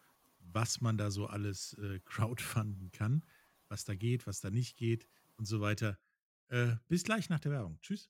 was 0.55 0.81
man 0.81 0.97
da 0.97 1.11
so 1.11 1.27
alles 1.27 1.73
äh, 1.73 1.99
crowdfunden 2.05 2.91
kann, 2.91 3.23
was 3.67 3.83
da 3.83 3.93
geht, 3.93 4.25
was 4.25 4.39
da 4.39 4.49
nicht 4.49 4.77
geht 4.77 5.07
und 5.37 5.45
so 5.45 5.59
weiter. 5.61 5.99
Äh, 6.47 6.77
bis 6.87 7.03
gleich 7.03 7.29
nach 7.29 7.39
der 7.41 7.51
Werbung. 7.51 7.77
Tschüss. 7.81 8.09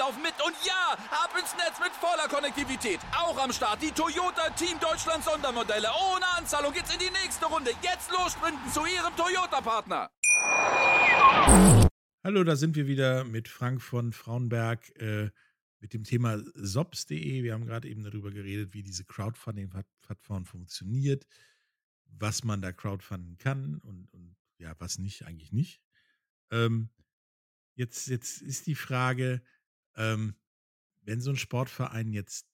laufen 0.01 0.21
mit. 0.23 0.33
Und 0.43 0.55
ja, 0.65 0.97
ab 1.11 1.31
ins 1.37 1.53
Netz 1.61 1.77
mit 1.79 1.93
voller 1.93 2.27
Konnektivität. 2.27 2.99
Auch 3.15 3.37
am 3.37 3.53
Start 3.53 3.81
die 3.81 3.91
Toyota 3.91 4.49
Team 4.51 4.79
Deutschland 4.79 5.23
Sondermodelle. 5.23 5.89
Ohne 5.89 6.27
Anzahlung 6.37 6.73
geht's 6.73 6.91
in 6.91 6.99
die 6.99 7.11
nächste 7.21 7.45
Runde. 7.45 7.71
Jetzt 7.83 8.09
los 8.11 8.31
sprinten 8.33 8.67
zu 8.71 8.81
Ihrem 8.81 9.15
Toyota-Partner. 9.15 10.09
Hallo, 12.23 12.43
da 12.43 12.55
sind 12.55 12.75
wir 12.75 12.87
wieder 12.87 13.23
mit 13.23 13.47
Frank 13.47 13.81
von 13.81 14.11
Frauenberg. 14.11 14.89
Äh 14.99 15.29
mit 15.81 15.93
dem 15.95 16.03
Thema 16.03 16.39
sops.de. 16.53 17.41
Wir 17.41 17.53
haben 17.53 17.65
gerade 17.65 17.89
eben 17.89 18.03
darüber 18.03 18.29
geredet, 18.29 18.75
wie 18.75 18.83
diese 18.83 19.03
Crowdfunding-Plattform 19.03 20.45
funktioniert, 20.45 21.25
was 22.05 22.43
man 22.43 22.61
da 22.61 22.71
crowdfunden 22.71 23.39
kann 23.39 23.79
und, 23.79 24.05
und 24.13 24.35
ja, 24.59 24.75
was 24.77 24.99
nicht, 24.99 25.25
eigentlich 25.25 25.51
nicht. 25.51 25.81
Ähm, 26.51 26.89
jetzt, 27.73 28.07
jetzt 28.09 28.43
ist 28.43 28.67
die 28.67 28.75
Frage, 28.75 29.41
ähm, 29.95 30.35
wenn 31.01 31.21
so 31.21 31.31
ein 31.31 31.37
Sportverein 31.37 32.13
jetzt 32.13 32.47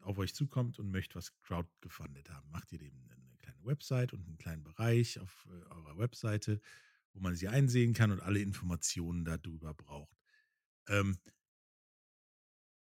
auf 0.00 0.18
euch 0.18 0.34
zukommt 0.34 0.78
und 0.78 0.90
möchte 0.90 1.16
was 1.16 1.38
crowdgefundet 1.40 2.30
haben, 2.30 2.50
macht 2.50 2.72
ihr 2.72 2.78
dem 2.78 2.94
eine 3.10 3.36
kleine 3.38 3.64
Website 3.64 4.12
und 4.12 4.26
einen 4.26 4.38
kleinen 4.38 4.64
Bereich 4.64 5.18
auf 5.18 5.46
äh, 5.50 5.74
eurer 5.74 5.98
Webseite, 5.98 6.60
wo 7.12 7.20
man 7.20 7.34
sie 7.34 7.48
einsehen 7.48 7.94
kann 7.94 8.10
und 8.10 8.20
alle 8.20 8.40
Informationen 8.40 9.24
darüber 9.24 9.74
braucht. 9.74 10.16
Ähm, 10.88 11.18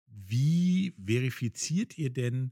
wie 0.07 0.93
verifiziert 1.03 1.97
ihr 1.97 2.11
denn, 2.11 2.51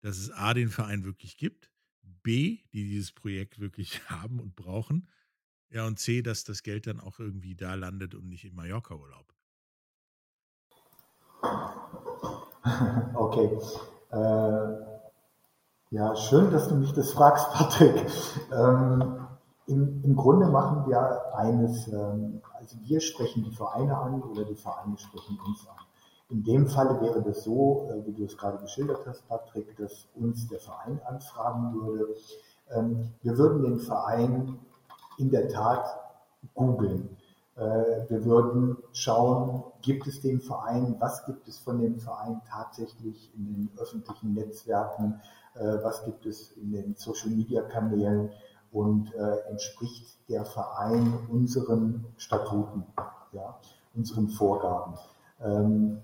dass 0.00 0.18
es 0.18 0.30
A, 0.30 0.54
den 0.54 0.68
Verein 0.68 1.04
wirklich 1.04 1.36
gibt, 1.36 1.70
B, 2.02 2.62
die 2.72 2.84
dieses 2.84 3.12
Projekt 3.12 3.58
wirklich 3.58 4.00
haben 4.10 4.40
und 4.40 4.54
brauchen, 4.54 5.08
ja, 5.70 5.86
und 5.86 5.98
C, 5.98 6.22
dass 6.22 6.44
das 6.44 6.62
Geld 6.62 6.86
dann 6.86 7.00
auch 7.00 7.18
irgendwie 7.18 7.56
da 7.56 7.74
landet 7.74 8.14
und 8.14 8.28
nicht 8.28 8.44
im 8.44 8.54
Mallorca-Urlaub? 8.54 9.33
Okay. 13.14 13.58
Äh, 14.10 14.94
ja, 15.90 16.16
schön, 16.16 16.50
dass 16.50 16.68
du 16.68 16.76
mich 16.76 16.92
das 16.92 17.12
fragst, 17.12 17.50
Patrick. 17.52 18.06
Ähm, 18.52 19.26
im, 19.66 20.02
im, 20.02 20.16
Grunde 20.16 20.46
machen 20.46 20.86
wir 20.86 21.34
eines, 21.36 21.88
ähm, 21.88 22.42
also 22.58 22.76
wir 22.82 23.00
sprechen 23.00 23.44
die 23.44 23.54
Vereine 23.54 23.96
an 23.96 24.22
oder 24.22 24.44
die 24.44 24.56
Vereine 24.56 24.98
sprechen 24.98 25.38
uns 25.46 25.66
an. 25.68 25.76
In 26.30 26.42
dem 26.42 26.66
Falle 26.66 27.00
wäre 27.00 27.22
das 27.22 27.44
so, 27.44 27.88
äh, 27.90 28.06
wie 28.06 28.12
du 28.12 28.24
es 28.24 28.36
gerade 28.36 28.58
geschildert 28.58 29.06
hast, 29.06 29.28
Patrick, 29.28 29.76
dass 29.76 30.08
uns 30.14 30.48
der 30.48 30.58
Verein 30.58 31.00
anfragen 31.06 31.74
würde. 31.74 32.08
Ähm, 32.70 33.12
wir 33.22 33.38
würden 33.38 33.62
den 33.62 33.78
Verein 33.78 34.58
in 35.18 35.30
der 35.30 35.48
Tat 35.48 35.86
googeln. 36.54 37.16
Äh, 37.56 38.08
wir 38.08 38.24
würden 38.24 38.76
schauen, 38.92 39.64
gibt 39.82 40.06
es 40.06 40.20
den 40.20 40.40
Verein, 40.40 40.96
was 40.98 41.24
gibt 41.26 41.46
es 41.48 41.58
von 41.58 41.80
dem 41.80 41.98
Verein 41.98 42.40
tatsächlich 42.48 43.32
in 43.36 43.46
den 43.46 43.70
öffentlichen 43.78 44.34
Netzwerken, 44.34 45.20
äh, 45.54 45.78
was 45.82 46.04
gibt 46.04 46.26
es 46.26 46.52
in 46.52 46.72
den 46.72 46.94
Social-Media-Kanälen 46.96 48.30
und 48.72 49.14
entspricht 49.14 50.18
der 50.28 50.44
Verein 50.44 51.16
unseren 51.30 52.06
Statuten, 52.16 52.84
ja, 53.30 53.56
unseren 53.94 54.28
Vorgaben. 54.28 54.94
Ähm, 55.40 56.02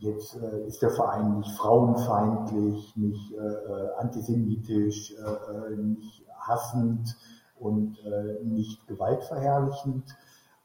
Jetzt 0.00 0.36
äh, 0.36 0.66
ist 0.66 0.80
der 0.80 0.90
Verein 0.90 1.38
nicht 1.38 1.50
frauenfeindlich, 1.56 2.96
nicht 2.96 3.32
äh, 3.32 3.36
äh 3.36 3.94
antisemitisch, 3.98 5.12
äh, 5.12 5.72
äh, 5.72 5.76
nicht 5.76 6.24
hassend 6.38 7.16
und 7.58 7.98
äh, 8.04 8.44
nicht 8.44 8.86
gewaltverherrlichend 8.86 10.16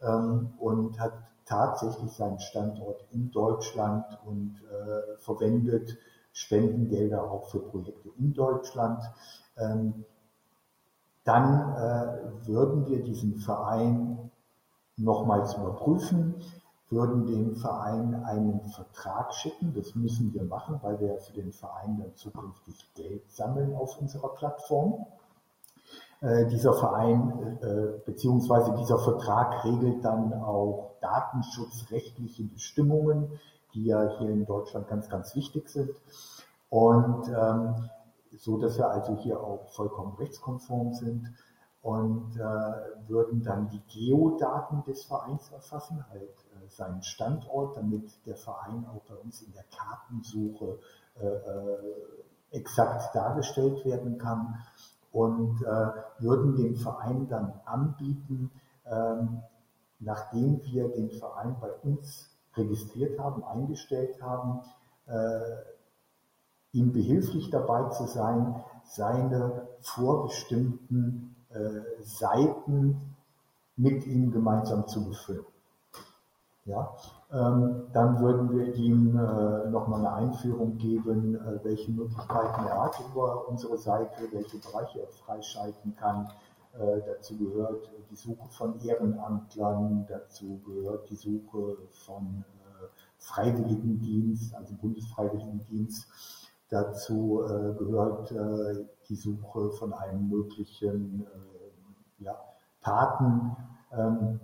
ähm, 0.04 0.54
und 0.60 1.00
hat 1.00 1.14
tatsächlich 1.46 2.12
seinen 2.12 2.40
Standort 2.40 3.06
in 3.12 3.30
Deutschland 3.32 4.06
und 4.26 4.56
verwendet 5.20 5.98
Spendengelder 6.32 7.30
auch 7.30 7.50
für 7.50 7.60
Projekte 7.60 8.10
in 8.18 8.34
Deutschland. 8.34 9.04
Ähm, 9.58 10.06
dann 11.26 11.76
würden 12.46 12.88
wir 12.88 13.04
diesen 13.04 13.36
Verein 13.40 14.32
nochmals 14.96 15.54
überprüfen 15.56 16.36
würden 16.94 17.26
dem 17.26 17.56
Verein 17.56 18.24
einen 18.24 18.62
Vertrag 18.70 19.34
schicken. 19.34 19.74
Das 19.76 19.96
müssen 19.96 20.34
wir 20.34 20.44
machen, 20.44 20.80
weil 20.82 21.00
wir 21.00 21.18
für 21.18 21.34
den 21.34 21.52
Verein 21.52 21.98
dann 21.98 22.16
zukünftig 22.16 22.94
Geld 22.94 23.32
sammeln 23.32 23.76
auf 23.76 24.00
unserer 24.00 24.30
Plattform. 24.30 25.06
Äh, 26.24 26.46
dieser 26.46 26.74
Verein 26.74 27.58
äh, 27.62 28.00
bzw. 28.06 28.78
dieser 28.80 28.98
Vertrag 28.98 29.66
regelt 29.66 30.06
dann 30.06 30.32
auch 30.32 30.96
datenschutzrechtliche 31.02 32.46
Bestimmungen, 32.46 33.42
die 33.74 33.88
ja 33.88 34.18
hier 34.18 34.30
in 34.30 34.46
Deutschland 34.46 34.88
ganz, 34.88 35.10
ganz 35.10 35.36
wichtig 35.36 35.68
sind. 35.68 35.92
Und 36.70 37.28
ähm, 37.28 37.90
so, 38.38 38.58
dass 38.58 38.78
wir 38.78 38.90
also 38.90 39.18
hier 39.18 39.38
auch 39.38 39.68
vollkommen 39.72 40.16
rechtskonform 40.16 40.94
sind 40.94 41.34
und 41.82 42.38
äh, 42.38 43.10
würden 43.10 43.44
dann 43.44 43.68
die 43.68 43.82
Geodaten 43.90 44.82
des 44.86 45.04
Vereins 45.04 45.52
erfassen, 45.52 46.06
halt 46.10 46.46
seinen 46.70 47.04
Standort, 47.04 47.76
damit 47.76 48.10
der 48.26 48.38
Verein 48.38 48.86
auch 48.86 49.02
bei 49.10 49.16
uns 49.16 49.42
in 49.42 49.52
der 49.52 49.66
Kartensuche 49.78 50.80
äh, 51.20 51.26
äh, 51.28 52.58
exakt 52.58 53.14
dargestellt 53.14 53.84
werden 53.84 54.18
kann 54.18 54.56
und 55.14 55.62
äh, 55.62 55.92
würden 56.20 56.56
dem 56.58 56.76
Verein 56.76 57.28
dann 57.30 57.54
anbieten, 57.66 58.52
ähm, 58.86 59.42
nachdem 60.00 60.62
wir 60.66 60.90
den 60.90 61.12
Verein 61.12 61.56
bei 61.62 61.72
uns 61.84 62.30
registriert 62.56 63.20
haben, 63.20 63.44
eingestellt 63.44 64.22
haben, 64.22 64.62
äh, 65.06 65.40
ihm 66.74 66.92
behilflich 66.92 67.52
dabei 67.52 67.90
zu 67.90 68.08
sein, 68.08 68.56
seine 68.84 69.68
vorbestimmten 69.82 71.36
äh, 71.50 71.82
Seiten 72.02 73.16
mit 73.78 74.06
ihm 74.08 74.32
gemeinsam 74.32 74.88
zu 74.88 75.06
befüllen. 75.06 75.46
Ja, 76.66 76.96
dann 77.34 78.20
würden 78.20 78.52
wir 78.52 78.76
ihm 78.76 79.18
äh, 79.18 79.68
nochmal 79.72 80.02
eine 80.02 80.14
Einführung 80.14 80.78
geben, 80.78 81.34
äh, 81.34 81.64
welche 81.64 81.92
Möglichkeiten 81.92 82.68
er 82.68 82.84
hat 82.84 82.96
über 83.10 83.48
unsere 83.48 83.76
Seite, 83.76 84.28
welche 84.32 84.60
Bereiche 84.60 85.02
er 85.02 85.08
freischalten 85.08 85.96
kann. 85.96 86.30
Äh, 86.74 87.02
dazu 87.08 87.36
gehört 87.40 87.90
die 88.12 88.16
Suche 88.16 88.48
von 88.52 88.80
Ehrenamtlern, 88.82 90.06
dazu 90.08 90.62
gehört 90.64 91.10
die 91.10 91.16
Suche 91.16 91.78
von 92.06 92.46
Freiwilligendienst, 93.18 94.54
also 94.54 94.76
Bundesfreiwilligendienst. 94.76 96.06
Dazu 96.70 97.44
gehört 97.78 98.34
die 99.08 99.16
Suche 99.16 99.72
von 99.72 99.94
einem 99.94 100.28
möglichen 100.28 101.26
ja, 102.20 102.36
Paten. 102.82 103.56
Ähm, 103.92 104.40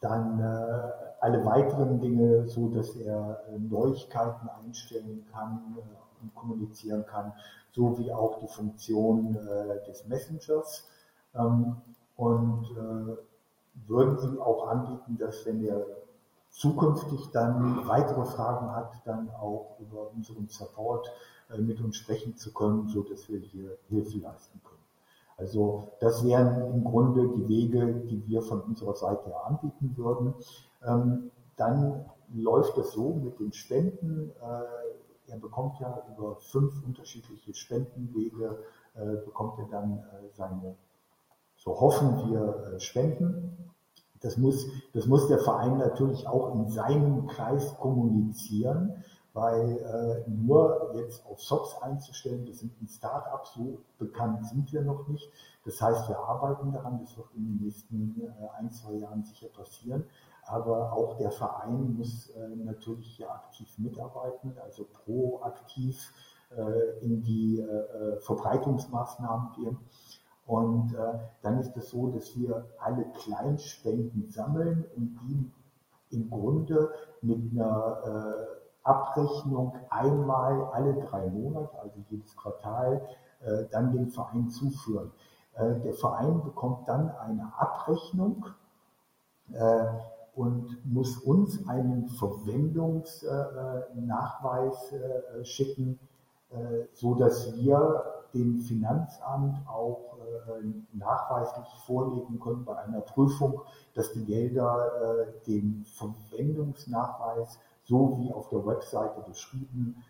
dann 0.00 0.40
äh, 0.40 1.06
alle 1.20 1.44
weiteren 1.44 2.00
Dinge, 2.00 2.46
so 2.48 2.68
dass 2.68 2.94
er 2.96 3.42
äh, 3.48 3.58
Neuigkeiten 3.58 4.48
einstellen 4.48 5.26
kann 5.32 5.76
äh, 5.76 6.22
und 6.22 6.34
kommunizieren 6.34 7.04
kann, 7.06 7.32
so 7.72 7.98
wie 7.98 8.12
auch 8.12 8.38
die 8.40 8.48
Funktion 8.48 9.36
äh, 9.36 9.84
des 9.86 10.06
Messengers. 10.06 10.88
Ähm, 11.34 11.76
und 12.16 12.70
würden 13.86 14.18
ihm 14.22 14.40
auch 14.40 14.68
anbieten, 14.68 15.18
dass 15.18 15.44
wenn 15.44 15.62
er 15.62 15.84
zukünftig 16.48 17.28
dann 17.30 17.86
weitere 17.86 18.24
Fragen 18.24 18.74
hat, 18.74 19.02
dann 19.04 19.28
auch 19.28 19.76
über 19.80 20.10
unseren 20.14 20.48
Support 20.48 21.12
mit 21.58 21.78
uns 21.82 21.96
sprechen 21.96 22.34
zu 22.38 22.54
können, 22.54 22.88
so 22.88 23.02
dass 23.02 23.28
wir 23.28 23.38
hier 23.38 23.76
Hilfe 23.90 24.16
leisten 24.16 24.62
können. 24.64 24.75
Also 25.36 25.92
das 26.00 26.24
wären 26.24 26.74
im 26.74 26.84
Grunde 26.84 27.28
die 27.36 27.48
Wege, 27.48 28.02
die 28.08 28.26
wir 28.26 28.42
von 28.42 28.62
unserer 28.62 28.94
Seite 28.94 29.26
her 29.26 29.44
anbieten 29.46 29.94
würden. 29.96 30.34
Ähm, 30.82 31.30
dann 31.56 32.06
läuft 32.34 32.76
es 32.78 32.92
so 32.92 33.14
mit 33.14 33.38
den 33.38 33.52
Spenden. 33.52 34.30
Äh, 34.30 35.30
er 35.30 35.38
bekommt 35.38 35.78
ja 35.80 36.02
über 36.14 36.36
fünf 36.36 36.82
unterschiedliche 36.84 37.52
Spendenwege, 37.52 38.58
äh, 38.94 39.16
bekommt 39.24 39.58
er 39.58 39.66
dann 39.66 39.98
äh, 39.98 40.30
seine, 40.32 40.76
so 41.56 41.78
hoffen 41.80 42.30
wir, 42.30 42.78
Spenden. 42.78 43.72
Das 44.20 44.38
muss, 44.38 44.66
das 44.94 45.06
muss 45.06 45.28
der 45.28 45.38
Verein 45.38 45.76
natürlich 45.76 46.26
auch 46.26 46.54
in 46.54 46.68
seinem 46.68 47.26
Kreis 47.26 47.76
kommunizieren 47.78 49.04
weil 49.36 50.24
äh, 50.26 50.30
nur 50.30 50.92
jetzt 50.94 51.26
auf 51.26 51.42
SOPs 51.42 51.82
einzustellen, 51.82 52.46
wir 52.46 52.54
sind 52.54 52.72
ein 52.80 52.88
Start-up, 52.88 53.46
so 53.46 53.80
bekannt 53.98 54.46
sind 54.46 54.72
wir 54.72 54.80
noch 54.80 55.06
nicht. 55.08 55.30
Das 55.66 55.78
heißt, 55.82 56.08
wir 56.08 56.18
arbeiten 56.18 56.72
daran, 56.72 57.00
das 57.02 57.14
wird 57.18 57.28
in 57.34 57.44
den 57.44 57.66
nächsten 57.66 58.18
äh, 58.22 58.48
ein, 58.58 58.70
zwei 58.70 58.94
Jahren 58.94 59.22
sicher 59.24 59.48
passieren. 59.48 60.04
Aber 60.46 60.94
auch 60.94 61.18
der 61.18 61.30
Verein 61.30 61.98
muss 61.98 62.30
äh, 62.30 62.48
natürlich 62.64 63.16
hier 63.16 63.30
aktiv 63.30 63.68
mitarbeiten, 63.76 64.56
also 64.64 64.86
proaktiv 65.04 66.14
äh, 66.56 67.04
in 67.04 67.22
die 67.22 67.62
Verbreitungsmaßnahmen 68.20 69.52
gehen. 69.52 69.78
Und 70.46 70.94
dann 71.42 71.58
ist 71.58 71.76
es 71.76 71.90
so, 71.90 72.06
dass 72.08 72.38
wir 72.38 72.66
alle 72.78 73.04
Kleinspenden 73.12 74.30
sammeln 74.30 74.84
und 74.96 75.18
die 75.22 75.50
im 76.16 76.30
Grunde 76.30 76.92
mit 77.20 77.50
einer 77.50 78.46
Abrechnung 78.86 79.74
einmal 79.90 80.70
alle 80.72 80.94
drei 80.94 81.28
Monate, 81.28 81.78
also 81.80 82.00
jedes 82.10 82.36
Quartal, 82.36 83.06
dann 83.70 83.92
dem 83.92 84.08
Verein 84.08 84.48
zuführen. 84.48 85.12
Der 85.58 85.92
Verein 85.92 86.42
bekommt 86.42 86.88
dann 86.88 87.10
eine 87.10 87.52
Abrechnung 87.56 88.46
und 90.36 90.78
muss 90.84 91.18
uns 91.18 91.66
einen 91.66 92.06
Verwendungsnachweis 92.08 94.92
äh, 94.92 95.44
schicken, 95.44 95.98
äh, 96.50 96.84
so 96.92 97.14
dass 97.14 97.56
wir 97.56 98.04
dem 98.34 98.58
Finanzamt 98.58 99.66
auch 99.66 100.18
äh, 100.18 100.62
nachweislich 100.92 101.66
vorlegen 101.86 102.38
können 102.38 102.66
bei 102.66 102.76
einer 102.76 103.00
Prüfung, 103.00 103.62
dass 103.94 104.12
die 104.12 104.26
Gelder 104.26 105.32
dem 105.46 105.86
Verwendungsnachweis, 105.86 107.58
so 107.86 108.18
wie 108.18 108.32
auf 108.32 108.48
der 108.50 108.66
Webseite 108.66 109.22
beschrieben, 109.26 110.04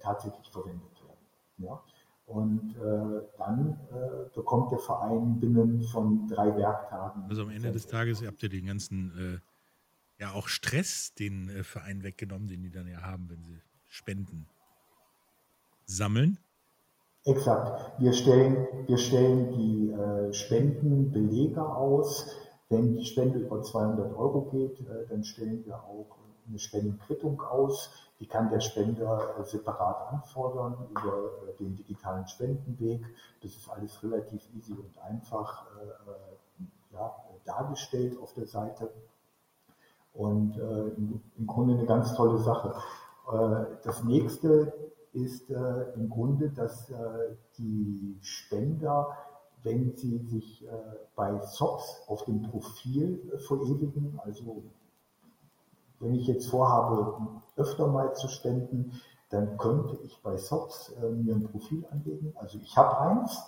tatsächlich 0.00 0.50
verwendet 0.50 0.90
werden. 1.02 1.26
Ja? 1.58 1.82
Und 2.28 2.76
äh, 2.76 3.26
dann 3.38 3.80
äh, 3.90 4.34
bekommt 4.34 4.70
der 4.70 4.78
Verein 4.78 5.40
binnen 5.40 5.82
von 5.82 6.28
drei 6.28 6.54
Werktagen. 6.56 7.24
Also 7.26 7.42
am 7.42 7.50
Ende 7.50 7.72
des 7.72 7.86
Tages 7.86 8.22
habt 8.22 8.42
ihr 8.42 8.50
den 8.50 8.66
ganzen, 8.66 9.40
äh, 10.18 10.22
ja 10.22 10.32
auch 10.32 10.46
Stress 10.48 11.14
den 11.14 11.48
äh, 11.48 11.64
Verein 11.64 12.02
weggenommen, 12.02 12.46
den 12.46 12.62
die 12.62 12.70
dann 12.70 12.86
ja 12.86 13.00
haben, 13.00 13.30
wenn 13.30 13.42
sie 13.42 13.62
Spenden 13.86 14.46
sammeln. 15.86 16.38
Exakt. 17.24 17.98
Wir 17.98 18.12
stellen, 18.12 18.66
wir 18.86 18.98
stellen 18.98 19.50
die 19.52 19.90
äh, 19.90 20.32
Spendenbelege 20.34 21.64
aus. 21.64 22.36
Wenn 22.68 22.94
die 22.94 23.06
Spende 23.06 23.38
über 23.38 23.62
200 23.62 24.14
Euro 24.14 24.50
geht, 24.50 24.80
äh, 24.80 25.06
dann 25.08 25.24
stellen 25.24 25.64
wir 25.64 25.76
auch 25.76 26.18
eine 26.48 26.58
Spendenquittung 26.58 27.40
aus. 27.42 27.90
Die 28.20 28.26
kann 28.26 28.50
der 28.50 28.60
Spender 28.60 29.36
äh, 29.38 29.44
separat 29.44 30.12
anfordern 30.12 30.88
über 30.90 31.30
äh, 31.48 31.56
den 31.58 31.76
digitalen 31.76 32.26
Spendenweg. 32.26 33.04
Das 33.42 33.52
ist 33.52 33.68
alles 33.70 34.02
relativ 34.02 34.42
easy 34.56 34.72
und 34.72 34.98
einfach 34.98 35.66
äh, 35.76 36.94
ja, 36.94 37.14
dargestellt 37.44 38.18
auf 38.20 38.32
der 38.34 38.46
Seite. 38.46 38.90
Und 40.14 40.58
im 40.58 41.46
Grunde 41.46 41.74
eine 41.74 41.86
ganz 41.86 42.12
tolle 42.16 42.38
Sache. 42.38 42.74
das 43.84 44.02
nächste 44.02 44.72
ist 45.12 45.48
im 45.48 46.10
Grunde, 46.10 46.50
dass 46.50 46.92
die 47.56 48.18
Spender 48.20 49.16
wenn 49.62 49.94
Sie 49.96 50.18
sich 50.18 50.66
bei 51.14 51.40
SOPs 51.40 52.02
auf 52.08 52.24
dem 52.24 52.42
Profil 52.42 53.38
verewigen, 53.46 54.18
also 54.24 54.64
wenn 56.00 56.14
ich 56.14 56.26
jetzt 56.26 56.48
vorhabe, 56.48 57.16
öfter 57.56 57.86
mal 57.88 58.14
zu 58.14 58.28
spenden, 58.28 59.00
dann 59.30 59.58
könnte 59.58 59.98
ich 60.04 60.20
bei 60.22 60.36
SOX 60.36 60.92
äh, 61.02 61.10
mir 61.10 61.34
ein 61.34 61.44
Profil 61.44 61.84
anlegen. 61.90 62.32
Also 62.36 62.58
ich 62.58 62.76
habe 62.76 62.98
eins 62.98 63.42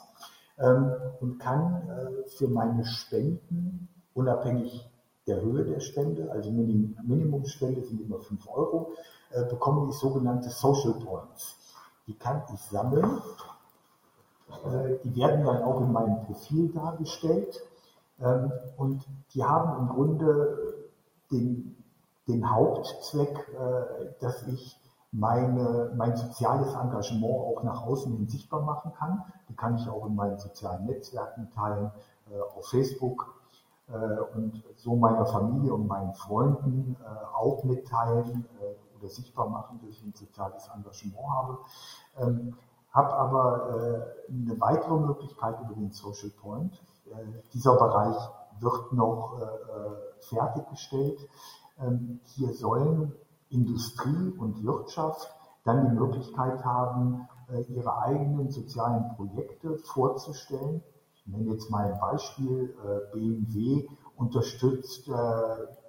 ähm, 0.58 0.92
und 1.20 1.38
kann 1.38 1.88
äh, 1.88 2.28
für 2.28 2.48
meine 2.48 2.84
Spenden 2.84 3.88
unabhängig 4.14 4.88
der 5.26 5.40
Höhe 5.40 5.64
der 5.64 5.80
Spende, 5.80 6.30
also 6.30 6.50
Minim 6.50 6.96
Minimumspende 7.02 7.82
sind 7.82 8.00
immer 8.00 8.20
5 8.20 8.48
Euro, 8.48 8.92
äh, 9.30 9.44
bekomme 9.44 9.88
ich 9.88 9.96
sogenannte 9.96 10.50
Social 10.50 10.94
Points. 10.94 11.56
Die 12.06 12.14
kann 12.14 12.42
ich 12.52 12.60
sammeln. 12.60 13.22
Äh, 14.64 14.96
die 15.04 15.16
werden 15.16 15.44
dann 15.44 15.62
auch 15.62 15.80
in 15.80 15.92
meinem 15.92 16.24
Profil 16.26 16.68
dargestellt. 16.72 17.60
Ähm, 18.20 18.52
und 18.76 19.06
die 19.32 19.44
haben 19.44 19.80
im 19.80 19.94
Grunde 19.94 20.90
den 21.30 21.76
den 22.30 22.50
Hauptzweck, 22.50 23.48
äh, 23.48 24.14
dass 24.20 24.46
ich 24.46 24.78
meine, 25.12 25.92
mein 25.96 26.16
soziales 26.16 26.72
Engagement 26.74 27.24
auch 27.24 27.62
nach 27.64 27.82
außen 27.82 28.12
hin 28.12 28.28
sichtbar 28.28 28.60
machen 28.62 28.92
kann. 28.94 29.24
Die 29.48 29.56
kann 29.56 29.76
ich 29.76 29.88
auch 29.88 30.06
in 30.06 30.14
meinen 30.14 30.38
sozialen 30.38 30.86
Netzwerken 30.86 31.50
teilen, 31.50 31.90
äh, 32.30 32.40
auf 32.56 32.68
Facebook 32.68 33.34
äh, 33.88 34.36
und 34.36 34.62
so 34.76 34.94
meiner 34.94 35.26
Familie 35.26 35.74
und 35.74 35.88
meinen 35.88 36.14
Freunden 36.14 36.96
auch 37.34 37.64
mitteilen 37.64 38.46
oder 38.98 39.08
sichtbar 39.08 39.48
machen, 39.48 39.80
dass 39.82 39.90
ich 39.90 40.04
ein 40.04 40.14
soziales 40.14 40.68
Engagement 40.74 41.16
habe. 41.28 41.58
Ähm, 42.18 42.56
habe 42.92 43.12
aber 43.12 44.14
eine 44.28 44.60
weitere 44.60 44.96
Möglichkeit 44.96 45.60
über 45.60 45.74
den 45.74 45.92
Social 45.92 46.30
Point. 46.42 46.82
dieser 47.54 47.76
Bereich 47.76 48.16
wird 48.58 48.92
noch 48.92 49.38
fertiggestellt. 50.18 51.28
Ähm, 51.80 52.20
hier 52.24 52.52
sollen 52.54 53.12
Industrie 53.48 54.32
und 54.38 54.62
Wirtschaft 54.64 55.28
dann 55.64 55.90
die 55.90 55.96
Möglichkeit 55.96 56.64
haben, 56.64 57.28
äh, 57.48 57.62
ihre 57.72 57.98
eigenen 58.02 58.50
sozialen 58.50 59.14
Projekte 59.16 59.76
vorzustellen. 59.78 60.82
Ich 61.14 61.26
nenne 61.26 61.52
jetzt 61.52 61.70
mal 61.70 61.92
ein 61.92 62.00
Beispiel. 62.00 62.74
Äh, 62.84 63.12
BMW 63.12 63.88
unterstützt 64.16 65.08
äh, 65.08 65.12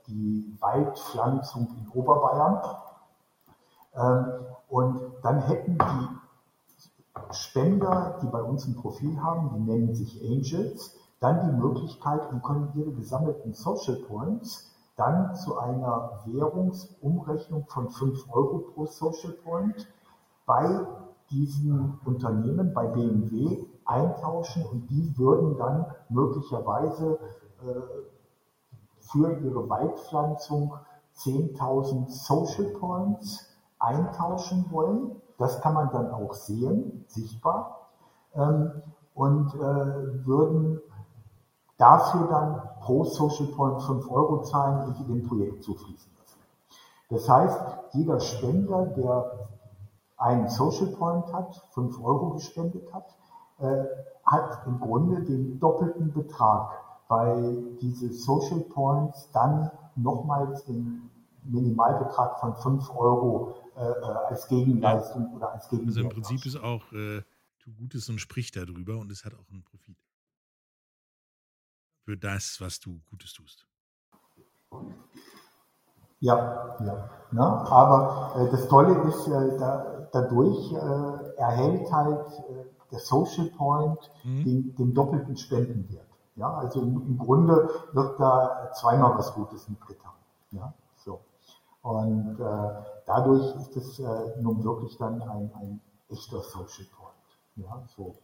die 0.08 0.56
Waldpflanzung 0.60 1.68
in 1.78 1.90
Oberbayern. 1.90 2.62
Ähm, 3.94 4.26
und 4.70 5.02
dann 5.22 5.42
hätten 5.42 5.78
die 5.78 7.34
Spender, 7.34 8.18
die 8.22 8.28
bei 8.28 8.42
uns 8.42 8.66
ein 8.66 8.76
Profil 8.76 9.22
haben, 9.22 9.52
die 9.56 9.60
nennen 9.60 9.94
sich 9.94 10.22
Angels, 10.24 10.96
dann 11.20 11.46
die 11.46 11.58
Möglichkeit 11.58 12.32
und 12.32 12.42
können 12.44 12.72
ihre 12.74 12.92
gesammelten 12.92 13.54
Social 13.54 13.98
Points 14.08 14.71
dann 14.96 15.36
zu 15.36 15.58
einer 15.58 16.22
Währungsumrechnung 16.26 17.66
von 17.68 17.90
5 17.90 18.34
Euro 18.34 18.60
pro 18.60 18.86
Social 18.86 19.34
Point 19.44 19.88
bei 20.46 20.86
diesen 21.30 22.00
Unternehmen, 22.06 22.74
bei 22.74 22.88
BMW, 22.88 23.66
eintauschen 23.86 24.66
und 24.66 24.90
die 24.90 25.18
würden 25.18 25.58
dann 25.58 25.86
möglicherweise 26.10 27.20
äh, 27.62 27.82
für 29.00 29.38
ihre 29.40 29.70
Waldpflanzung 29.70 30.76
10.000 31.18 32.10
Social 32.10 32.72
Points 32.80 33.48
eintauschen 33.80 34.66
wollen. 34.72 35.22
Das 35.38 35.62
kann 35.62 35.74
man 35.74 35.90
dann 35.92 36.12
auch 36.12 36.34
sehen, 36.34 37.06
sichtbar, 37.08 37.90
ähm, 38.36 38.72
und 39.14 39.54
äh, 39.56 40.26
würden 40.26 40.80
dafür 41.82 42.28
dann 42.28 42.62
pro 42.82 43.04
Social 43.04 43.48
Point 43.48 43.82
5 43.82 44.10
Euro 44.12 44.44
zahlen 44.44 44.88
und 44.88 45.00
die 45.00 45.06
dem 45.06 45.28
Projekt 45.28 45.64
zufließen 45.64 46.12
lassen. 46.18 46.40
Das 47.10 47.28
heißt, 47.28 47.60
jeder 47.94 48.20
Spender, 48.20 48.86
der 48.86 49.50
einen 50.18 50.48
Social 50.50 50.88
Point 50.88 51.34
hat, 51.34 51.56
5 51.72 52.00
Euro 52.04 52.32
gespendet 52.32 52.94
hat, 52.94 53.16
äh, 53.60 53.86
hat 54.26 54.66
im 54.68 54.80
Grunde 54.80 55.24
den 55.24 55.60
doppelten 55.60 56.14
Betrag, 56.14 56.72
weil 57.08 57.76
diese 57.82 58.14
Social 58.14 58.62
Points 58.62 59.30
dann 59.32 59.72
nochmals 59.96 60.64
den 60.66 61.10
Minimalbetrag 61.44 62.40
von 62.40 62.56
5 62.56 62.96
Euro 62.96 63.56
äh, 63.76 63.82
äh, 63.82 64.04
als 64.30 64.48
Gegenleistung 64.48 65.34
oder 65.36 65.54
als 65.54 65.68
Gegenwert. 65.70 65.98
Also 65.98 66.02
im 66.02 66.10
Prinzip 66.10 66.46
ist 66.46 66.58
auch, 66.58 66.92
äh, 66.94 67.24
tu 67.60 67.72
Gutes 67.74 68.08
und 68.10 68.20
sprich 68.20 68.52
darüber 68.52 69.00
und 69.00 69.12
es 69.12 69.26
hat 69.26 69.34
auch 69.34 69.50
einen 69.52 69.64
Profit 69.64 69.98
für 72.04 72.18
das, 72.18 72.60
was 72.60 72.80
du 72.80 73.00
Gutes 73.10 73.34
tust. 73.34 73.66
Ja, 76.20 76.78
ja. 76.86 77.10
Ne? 77.32 77.44
Aber 77.44 78.34
äh, 78.36 78.52
das 78.52 78.68
Tolle 78.68 78.94
ist, 79.08 79.28
äh, 79.28 79.58
da, 79.58 80.08
dadurch 80.12 80.72
äh, 80.74 81.38
erhält 81.38 81.92
halt 81.92 82.28
äh, 82.50 82.66
der 82.92 83.00
Social 83.00 83.48
Point 83.58 84.12
mhm. 84.24 84.44
den, 84.44 84.76
den, 84.76 84.94
doppelten 84.94 85.38
Spendenwert. 85.38 86.08
Ja, 86.36 86.54
also 86.56 86.82
im, 86.82 87.02
im, 87.08 87.18
Grunde 87.18 87.70
wird 87.94 88.20
da 88.20 88.72
zweimal 88.74 89.18
was 89.18 89.34
Gutes 89.34 89.68
mitgetan. 89.70 90.12
Ja, 90.52 90.74
so. 90.96 91.22
Und 91.82 92.40
äh, 92.40 92.70
dadurch 93.06 93.56
ist 93.56 93.76
es 93.76 94.00
äh, 94.00 94.42
nun 94.42 94.64
wirklich 94.64 94.98
dann 94.98 95.22
ein, 95.22 95.52
ein 95.56 95.82
echter 96.10 96.42
Social 96.42 96.86
Point. 96.96 97.12
Ja, 97.56 97.82
so. 97.96 98.16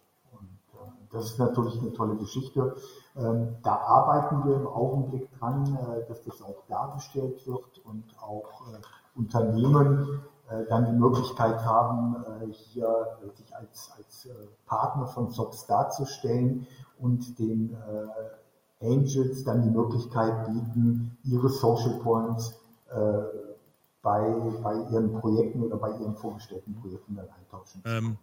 Das 1.11 1.25
ist 1.25 1.39
natürlich 1.39 1.79
eine 1.79 1.93
tolle 1.93 2.15
Geschichte. 2.15 2.75
Ähm, 3.15 3.55
da 3.63 3.75
arbeiten 3.75 4.45
wir 4.45 4.55
im 4.55 4.67
Augenblick 4.67 5.29
dran, 5.39 5.75
äh, 5.75 6.07
dass 6.07 6.23
das 6.23 6.41
auch 6.41 6.63
dargestellt 6.67 7.45
wird 7.47 7.79
und 7.85 8.03
auch 8.21 8.61
äh, 8.73 8.79
Unternehmen 9.17 10.21
äh, 10.49 10.65
dann 10.69 10.85
die 10.85 10.99
Möglichkeit 10.99 11.63
haben, 11.65 12.15
hier 12.51 13.17
sich 13.35 13.55
als, 13.55 13.91
als 13.97 14.29
Partner 14.65 15.07
von 15.07 15.29
SOPs 15.29 15.65
darzustellen 15.65 16.67
und 16.99 17.37
den 17.39 17.75
Angels 18.81 19.43
dann 19.43 19.63
die 19.63 19.69
Möglichkeit 19.69 20.45
bieten, 20.45 21.17
ihre 21.23 21.49
Social 21.49 21.99
Points 22.01 22.59
bei, 24.01 24.33
bei 24.63 24.75
ihren 24.91 25.19
Projekten 25.19 25.63
oder 25.63 25.77
bei 25.77 25.89
ihren 25.91 26.15
vorgestellten 26.15 26.75
Projekten 26.75 27.15
dann 27.15 27.27
eintauschen. 27.29 27.81
Ähm, 27.85 28.17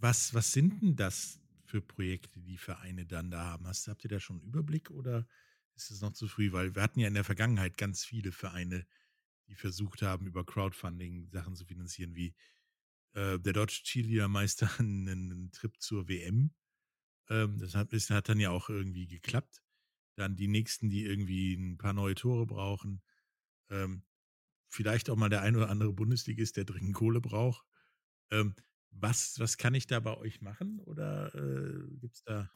was, 0.00 0.34
was 0.34 0.52
sind 0.52 0.82
denn 0.82 0.96
das 0.96 1.40
für 1.64 1.82
Projekte, 1.82 2.40
die 2.40 2.58
Vereine 2.58 3.06
dann 3.06 3.30
da 3.30 3.44
haben? 3.44 3.66
Hast, 3.66 3.88
habt 3.88 4.04
ihr 4.04 4.10
da 4.10 4.20
schon 4.20 4.38
einen 4.38 4.48
Überblick 4.48 4.90
oder 4.90 5.26
ist 5.74 5.90
es 5.90 6.00
noch 6.00 6.12
zu 6.12 6.28
früh? 6.28 6.52
Weil 6.52 6.74
wir 6.74 6.82
hatten 6.82 7.00
ja 7.00 7.08
in 7.08 7.14
der 7.14 7.24
Vergangenheit 7.24 7.76
ganz 7.76 8.04
viele 8.04 8.32
Vereine, 8.32 8.86
die 9.48 9.54
versucht 9.54 10.02
haben, 10.02 10.26
über 10.26 10.44
Crowdfunding 10.44 11.28
Sachen 11.30 11.54
zu 11.54 11.64
finanzieren, 11.64 12.14
wie 12.14 12.34
äh, 13.14 13.38
der 13.38 13.52
deutsche 13.52 13.82
Cheerleadermeister 13.84 14.70
einen, 14.78 15.08
einen 15.08 15.52
Trip 15.52 15.74
zur 15.80 16.08
WM. 16.08 16.54
Ähm, 17.28 17.58
das 17.58 17.74
hat, 17.74 17.92
ist, 17.92 18.10
hat 18.10 18.28
dann 18.28 18.40
ja 18.40 18.50
auch 18.50 18.68
irgendwie 18.68 19.06
geklappt. 19.06 19.62
Dann 20.16 20.36
die 20.36 20.48
nächsten, 20.48 20.90
die 20.90 21.04
irgendwie 21.04 21.54
ein 21.54 21.78
paar 21.78 21.92
neue 21.92 22.14
Tore 22.14 22.46
brauchen. 22.46 23.02
Ähm, 23.70 24.02
vielleicht 24.68 25.10
auch 25.10 25.16
mal 25.16 25.28
der 25.28 25.42
ein 25.42 25.56
oder 25.56 25.70
andere 25.70 25.92
Bundesligist, 25.92 26.56
der 26.56 26.64
dringend 26.64 26.94
Kohle 26.94 27.20
braucht. 27.20 27.66
Ähm, 28.30 28.54
was, 28.90 29.36
was 29.38 29.58
kann 29.58 29.74
ich 29.74 29.86
da 29.86 30.00
bei 30.00 30.16
euch 30.18 30.42
machen 30.42 30.80
oder 30.86 31.34
äh, 31.34 31.96
gibt 32.00 32.16
es 32.16 32.24
da? 32.24 32.48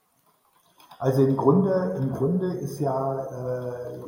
Also 0.99 1.25
im 1.25 1.37
Grunde, 1.37 1.95
im 1.99 2.12
Grunde 2.12 2.53
ist 2.55 2.79
ja 2.81 3.25
äh, 3.25 4.01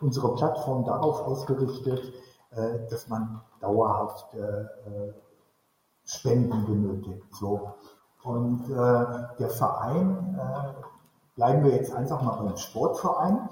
unsere 0.00 0.34
Plattform 0.34 0.84
darauf 0.84 1.20
ausgerichtet, 1.22 2.12
äh, 2.50 2.86
dass 2.90 3.08
man 3.08 3.40
dauerhaft 3.60 4.34
äh, 4.34 4.38
äh, 4.38 5.12
Spenden 6.04 6.66
benötigt. 6.66 7.24
So. 7.32 7.74
Und 8.22 8.64
äh, 8.70 9.36
der 9.38 9.50
Verein, 9.50 10.38
bleiben 11.34 11.64
wir 11.64 11.72
jetzt 11.72 11.92
einfach 11.94 12.22
mal 12.22 12.42
beim 12.42 12.56
Sportverein, 12.56 13.48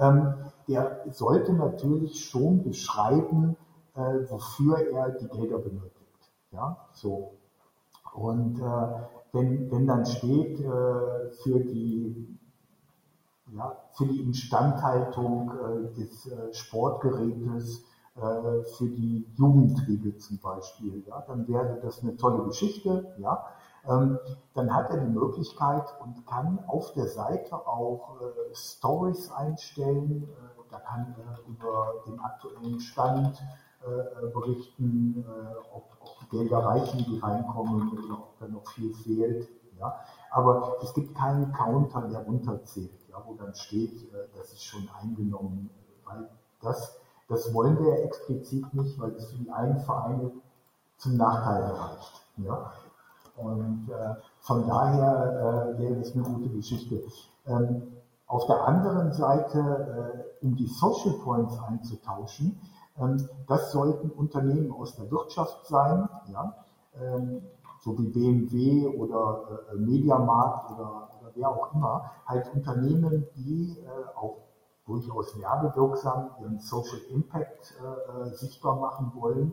ähm, 0.00 0.34
der 0.68 1.04
sollte 1.10 1.52
natürlich 1.52 2.24
schon 2.24 2.62
beschreiben, 2.62 3.56
wofür 3.94 4.78
er 4.92 5.10
die 5.10 5.26
Gelder 5.26 5.58
benötigt. 5.58 6.30
Ja, 6.52 6.88
so. 6.92 7.32
Und 8.14 8.58
äh, 8.60 8.88
wenn, 9.32 9.70
wenn 9.70 9.86
dann 9.86 10.06
steht, 10.06 10.60
äh, 10.60 11.30
für, 11.42 11.60
die, 11.60 12.38
ja, 13.52 13.76
für 13.92 14.06
die 14.06 14.22
Instandhaltung 14.22 15.50
äh, 15.50 15.94
des 15.94 16.26
äh, 16.26 16.52
Sportgerätes, 16.52 17.84
äh, 18.16 18.62
für 18.76 18.88
die 18.88 19.26
Jugendriege 19.36 20.16
zum 20.16 20.38
Beispiel, 20.38 21.04
ja, 21.06 21.22
dann 21.26 21.46
wäre 21.48 21.78
das 21.82 22.02
eine 22.02 22.16
tolle 22.16 22.44
Geschichte. 22.44 23.14
Ja. 23.18 23.44
Ähm, 23.86 24.18
dann 24.54 24.74
hat 24.74 24.90
er 24.90 24.98
die 24.98 25.12
Möglichkeit 25.12 25.84
und 26.02 26.26
kann 26.26 26.58
auf 26.66 26.92
der 26.94 27.06
Seite 27.06 27.54
auch 27.54 28.16
Stories 28.52 29.30
einstellen. 29.30 30.28
da 30.70 30.80
kann 30.80 31.14
er 31.16 31.38
über 31.48 31.94
den 32.06 32.18
aktuellen 32.20 32.80
Stand 32.80 33.40
berichten, 34.34 35.24
ob 35.72 35.97
Gelder 36.30 36.58
reichen, 36.58 37.04
die 37.04 37.18
reinkommen 37.18 37.92
oder 37.92 38.14
ob 38.14 38.38
da 38.38 38.48
noch 38.48 38.66
viel 38.68 38.92
fehlt. 38.92 39.48
Ja. 39.78 39.94
Aber 40.30 40.76
es 40.82 40.92
gibt 40.94 41.16
keinen 41.16 41.52
Counter, 41.52 42.02
der 42.08 42.24
runterzählt, 42.24 43.08
ja, 43.08 43.22
wo 43.26 43.34
dann 43.34 43.54
steht, 43.54 44.02
äh, 44.12 44.28
das 44.36 44.52
ist 44.52 44.64
schon 44.64 44.88
eingenommen, 45.00 45.70
weil 46.04 46.28
das, 46.60 46.98
das 47.28 47.54
wollen 47.54 47.78
wir 47.78 48.04
explizit 48.04 48.72
nicht, 48.74 48.98
weil 48.98 49.12
es 49.12 49.30
für 49.30 49.36
die 49.36 49.50
einen 49.50 49.78
Vereine 49.80 50.32
zum 50.96 51.16
Nachteil 51.16 51.62
reicht. 51.62 52.26
Ja. 52.38 52.72
Und 53.36 53.88
äh, 53.88 54.14
von 54.40 54.66
daher 54.66 55.74
äh, 55.76 55.78
wäre 55.78 55.96
das 55.96 56.12
eine 56.12 56.24
gute 56.24 56.48
Geschichte. 56.48 57.02
Ähm, 57.46 57.82
auf 58.26 58.46
der 58.46 58.66
anderen 58.66 59.12
Seite, 59.12 60.24
äh, 60.40 60.44
um 60.44 60.56
die 60.56 60.66
Social 60.66 61.14
Points 61.24 61.58
einzutauschen, 61.60 62.60
das 63.46 63.72
sollten 63.72 64.10
Unternehmen 64.10 64.72
aus 64.72 64.96
der 64.96 65.10
Wirtschaft 65.10 65.66
sein, 65.66 66.08
ja, 66.32 66.54
ähm, 67.00 67.42
so 67.80 67.96
wie 67.98 68.08
BMW 68.08 68.86
oder 68.88 69.62
äh, 69.72 69.76
Mediamarkt 69.76 70.72
oder, 70.72 71.08
oder 71.20 71.30
wer 71.34 71.48
auch 71.48 71.74
immer, 71.74 72.10
halt 72.26 72.52
Unternehmen, 72.54 73.26
die 73.36 73.78
äh, 73.78 74.16
auch 74.16 74.38
durchaus 74.86 75.38
werbewirksam 75.38 76.30
ihren 76.40 76.58
Social 76.58 76.98
Impact 77.10 77.74
äh, 77.74 78.30
sichtbar 78.34 78.76
machen 78.76 79.12
wollen 79.14 79.52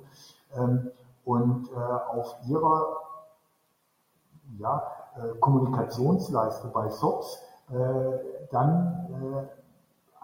ähm, 0.55 0.91
und 1.25 1.69
auf 1.73 2.35
ihrer 2.47 2.85
ja, 4.59 4.83
Kommunikationsleiste 5.39 6.67
bei 6.67 6.87
SOPs 6.91 7.39
dann 8.51 9.49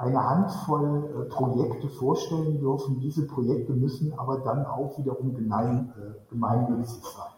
eine 0.02 0.24
Handvoll 0.24 1.06
äh, 1.06 1.30
Projekte 1.30 1.90
vorstellen 1.90 2.60
dürfen. 2.60 3.00
Diese 3.00 3.28
Projekte 3.28 3.74
müssen 3.74 4.18
aber 4.18 4.40
dann 4.40 4.66
auch 4.66 4.98
wiederum 4.98 5.36
gemein, 5.36 5.94
äh, 5.98 6.30
gemeinnützig 6.30 7.04
sein. 7.04 7.32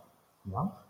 Ja? 0.46 0.84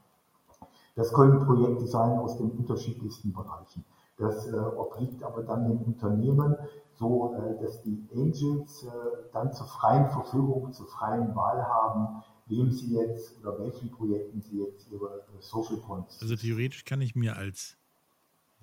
Das 0.96 1.12
können 1.14 1.46
Projekte 1.46 1.88
sein 1.88 2.20
aus 2.20 2.38
den 2.38 2.52
unterschiedlichsten 2.52 3.34
Bereichen. 3.34 3.84
Das 4.18 4.48
äh, 4.48 4.56
obliegt 4.56 5.24
aber 5.24 5.44
dann 5.44 5.68
dem 5.68 5.82
Unternehmen, 5.82 6.56
so 6.94 7.36
äh, 7.36 7.62
dass 7.62 7.82
die 7.82 8.08
Angels 8.14 8.84
äh, 8.84 8.90
dann 9.34 9.52
zur 9.52 9.66
freien 9.66 10.10
Verfügung, 10.10 10.72
zur 10.72 10.88
freien 10.88 11.36
Wahl 11.36 11.68
haben, 11.68 12.24
wem 12.46 12.72
sie 12.72 12.96
jetzt 12.96 13.42
oder 13.42 13.58
welchen 13.60 13.90
Projekten 13.90 14.42
sie 14.42 14.62
jetzt 14.62 14.92
ihre 14.92 15.26
Social 15.40 15.78
Points. 15.78 16.22
Also 16.22 16.36
theoretisch 16.36 16.86
kann 16.86 17.02
ich 17.02 17.16
mir 17.16 17.36
als 17.36 17.78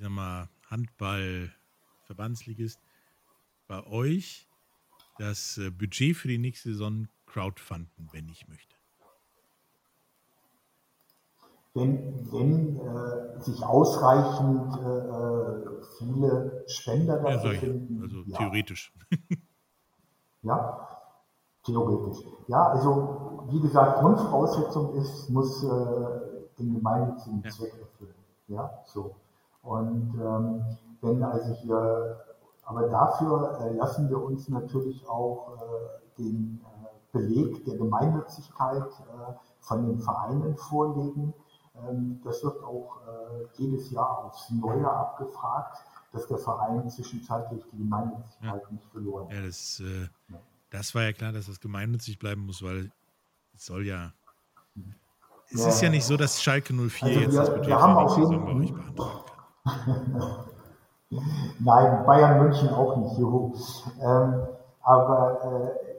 ich 0.01 0.05
sag 0.05 0.13
mal, 0.13 0.49
Handball-Verbandsligist 0.71 2.81
bei 3.71 3.87
euch 3.87 4.49
das 5.19 5.57
äh, 5.57 5.71
Budget 5.71 6.17
für 6.17 6.27
die 6.27 6.39
nächste 6.39 6.71
Saison 6.71 7.07
crowdfunden, 7.27 8.09
wenn 8.11 8.29
ich 8.29 8.49
möchte? 8.49 8.75
Wenn, 11.75 12.33
wenn 12.33 12.81
äh, 12.81 13.41
sich 13.41 13.63
ausreichend 13.63 14.77
äh, 14.77 14.89
äh 14.89 15.71
viele 15.99 16.65
Spender 16.67 17.19
dafür 17.19 17.53
ja, 17.53 17.61
finden. 17.61 18.03
Also 18.03 18.23
ja. 18.27 18.39
theoretisch. 18.39 18.93
ja, 20.43 20.89
theoretisch. 21.65 22.25
Ja, 22.49 22.71
also 22.71 23.47
wie 23.51 23.61
gesagt, 23.61 24.01
Grundvoraussetzung 24.01 24.95
ist, 24.97 25.31
muss 25.31 25.63
äh, 25.63 25.69
den 26.59 26.75
gemeinnützigen 26.75 27.43
ja. 27.45 27.51
Zweck 27.51 27.73
erfüllen. 27.81 28.15
Ja, 28.49 28.83
so. 28.85 29.15
Und 29.63 30.15
ähm, 30.21 30.65
wenn 31.01 31.23
also 31.23 31.55
hier 31.55 32.30
aber 32.65 32.89
dafür 32.89 33.59
äh, 33.61 33.75
lassen 33.75 34.09
wir 34.09 34.23
uns 34.23 34.49
natürlich 34.49 35.07
auch 35.09 35.57
äh, 35.57 36.23
den 36.23 36.61
äh, 36.65 36.87
Beleg 37.13 37.65
der 37.65 37.77
Gemeinnützigkeit 37.77 38.89
von 39.59 39.87
den 39.87 39.99
Vereinen 39.99 40.57
vorlegen. 40.57 41.35
Ähm, 41.75 42.21
das 42.25 42.45
wird 42.45 42.63
auch 42.63 42.99
jedes 43.55 43.91
Jahr 43.91 44.25
aufs 44.25 44.51
Neue 44.51 44.89
abgefragt, 44.89 45.79
dass 46.13 46.27
der 46.27 46.39
Verein 46.39 46.89
zwischenzeitlich 46.89 47.65
die 47.73 47.79
Gemeinnützigkeit 47.79 48.63
ja. 48.63 48.71
nicht 48.71 48.87
verloren 48.91 49.29
hat. 49.29 49.35
Ja, 49.35 49.43
das, 49.47 49.81
äh, 49.81 50.09
das 50.71 50.95
war 50.95 51.03
ja 51.03 51.13
klar, 51.13 51.33
dass 51.33 51.47
das 51.47 51.61
gemeinnützig 51.61 52.19
bleiben 52.19 52.47
muss, 52.47 52.63
weil 52.63 52.93
es 53.55 53.67
soll 53.67 53.87
ja. 53.87 54.13
Es 55.53 55.63
ja. 55.63 55.69
ist 55.69 55.83
ja 55.83 55.91
nicht 55.91 56.05
so, 56.05 56.17
dass 56.17 56.41
Schalke 56.41 56.73
04 56.73 57.09
also 57.09 57.21
jetzt 57.21 57.33
wir, 57.33 57.41
das 57.41 57.51
Budget 57.51 57.67
wir 57.67 57.81
haben 57.81 57.97
auf 57.97 58.17
jeden, 58.17 58.95
kann. 58.95 60.45
Nein, 61.59 62.07
Bayern 62.07 62.39
München 62.39 62.69
auch 62.69 62.97
nicht, 62.97 63.19
juhu. 63.19 63.53
Ähm, 64.01 64.47
aber 64.83 65.45
äh, 65.45 65.95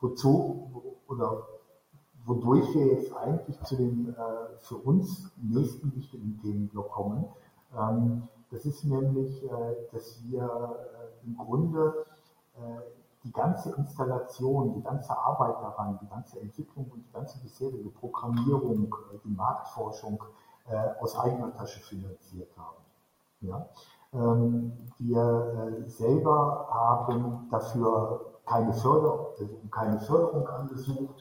wozu 0.00 0.70
oder 1.08 1.42
wodurch 2.24 2.72
wir 2.74 2.86
jetzt 2.86 3.12
eigentlich 3.16 3.60
zu 3.62 3.76
dem 3.76 4.10
äh, 4.10 4.56
für 4.60 4.76
uns 4.76 5.32
nächsten 5.36 5.94
wichtigen 5.96 6.38
Themenblock 6.40 6.92
kommen, 6.92 7.24
ähm, 7.76 8.28
das 8.52 8.64
ist 8.64 8.84
nämlich, 8.84 9.42
äh, 9.42 9.48
dass 9.92 10.22
wir 10.24 10.42
äh, 10.42 11.26
im 11.26 11.36
Grunde 11.36 12.06
äh, 12.54 12.60
die 13.24 13.32
ganze 13.32 13.74
Installation, 13.74 14.74
die 14.74 14.82
ganze 14.82 15.16
Arbeit 15.16 15.60
daran, 15.62 15.98
die 16.00 16.08
ganze 16.08 16.38
Entwicklung 16.40 16.90
und 16.92 17.04
die 17.04 17.12
ganze 17.12 17.38
bisherige 17.40 17.88
Programmierung, 17.90 18.94
äh, 19.12 19.18
die 19.24 19.30
Marktforschung 19.30 20.22
aus 21.00 21.18
eigener 21.18 21.52
Tasche 21.56 21.80
finanziert 21.80 22.56
haben. 22.56 22.84
Ja? 23.40 23.66
Ähm, 24.14 24.72
wir 24.98 25.84
äh, 25.84 25.88
selber 25.88 26.68
haben 26.70 27.48
dafür 27.50 28.40
keine, 28.44 28.72
Förder 28.74 29.28
also 29.38 29.54
keine 29.70 30.00
Förderung 30.00 30.46
angesucht. 30.46 31.14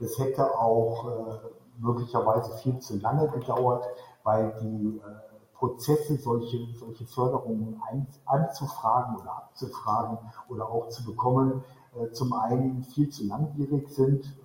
Das 0.00 0.18
hätte 0.18 0.58
auch 0.58 1.08
äh, 1.08 1.38
möglicherweise 1.78 2.56
viel 2.58 2.78
zu 2.78 2.98
lange 2.98 3.28
gedauert, 3.28 3.86
weil 4.22 4.54
die 4.62 4.98
äh, 4.98 5.54
Prozesse, 5.54 6.16
solche, 6.16 6.58
solche 6.78 7.04
Förderungen 7.06 7.82
ein, 7.90 8.06
anzufragen 8.24 9.16
oder 9.16 9.36
abzufragen 9.36 10.18
oder 10.48 10.68
auch 10.68 10.88
zu 10.88 11.04
bekommen, 11.04 11.64
zum 12.12 12.32
einen 12.32 12.84
viel 12.84 13.08
zu 13.08 13.26
langwierig 13.26 13.88
sind. 13.88 14.38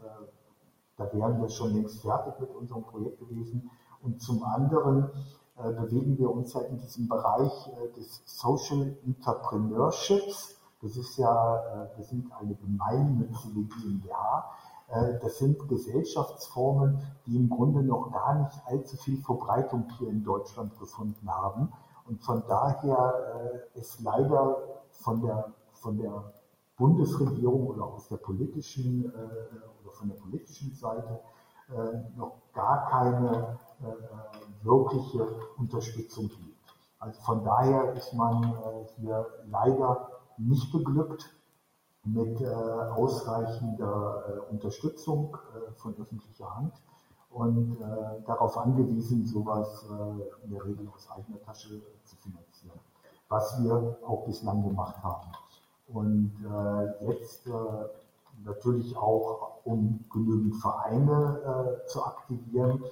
Da 0.97 1.13
wären 1.13 1.39
wir 1.39 1.49
schon 1.49 1.75
längst 1.75 2.01
fertig 2.01 2.39
mit 2.39 2.49
unserem 2.55 2.83
Projekt 2.83 3.19
gewesen. 3.19 3.69
Und 4.01 4.23
zum 4.23 4.43
anderen 4.43 5.03
äh, 5.03 5.42
bewegen 5.55 6.17
wir 6.17 6.31
uns 6.31 6.53
ja 6.53 6.61
in 6.61 6.79
diesem 6.79 7.07
Bereich 7.07 7.67
äh, 7.67 7.91
des 7.95 8.21
Social 8.25 8.97
Entrepreneurships. 9.05 10.57
Das 10.81 10.97
ist 10.97 11.17
ja, 11.17 11.87
wir 11.95 12.03
sind 12.03 12.29
eine 12.33 12.55
gemeinnützige 12.55 13.63
GmbH. 13.63 14.51
Das 15.21 15.37
sind 15.37 15.69
Gesellschaftsformen, 15.69 17.01
die 17.25 17.37
im 17.37 17.49
Grunde 17.49 17.81
noch 17.81 18.11
gar 18.11 18.35
nicht 18.35 18.61
allzu 18.65 18.97
viel 18.97 19.21
Verbreitung 19.21 19.87
hier 19.97 20.09
in 20.09 20.25
Deutschland 20.25 20.77
gefunden 20.77 21.25
haben. 21.33 21.71
Und 22.05 22.21
von 22.21 22.43
daher 22.49 23.63
ist 23.75 24.01
leider 24.01 24.57
von 24.91 25.21
der, 25.21 25.53
von 25.71 25.97
der 25.97 26.33
Bundesregierung 26.75 27.67
oder 27.67 27.85
aus 27.85 28.09
der 28.09 28.17
politischen 28.17 29.05
oder 29.05 29.91
von 29.93 30.09
der 30.09 30.17
politischen 30.17 30.73
Seite 30.73 31.21
noch 32.17 32.41
gar 32.53 32.89
keine 32.89 33.57
wirkliche 34.63 35.27
Unterstützung 35.57 36.29
gibt. 36.29 36.75
Also 36.99 37.19
von 37.21 37.43
daher 37.43 37.93
ist 37.93 38.13
man 38.13 38.55
hier 38.97 39.25
leider 39.49 40.09
nicht 40.37 40.71
beglückt 40.71 41.33
mit 42.05 42.41
äh, 42.41 42.45
ausreichender 42.45 44.23
äh, 44.27 44.51
Unterstützung 44.51 45.37
äh, 45.55 45.71
von 45.73 45.95
öffentlicher 45.97 46.53
Hand 46.55 46.73
und 47.29 47.79
darauf 48.27 48.55
angewiesen, 48.59 49.25
sowas 49.25 49.87
in 50.43 50.51
der 50.51 50.63
Regel 50.63 50.87
aus 50.93 51.09
eigener 51.09 51.41
Tasche 51.41 51.81
zu 52.03 52.15
finanzieren, 52.17 52.79
was 53.27 53.59
wir 53.63 53.97
auch 54.05 54.23
bislang 54.27 54.61
gemacht 54.61 55.01
haben. 55.01 55.31
Und 55.87 56.31
jetzt 57.07 57.49
natürlich 58.45 58.95
auch, 58.95 59.61
um 59.63 60.05
genügend 60.11 60.57
Vereine 60.57 61.81
zu 61.87 62.03
aktivieren, 62.03 62.83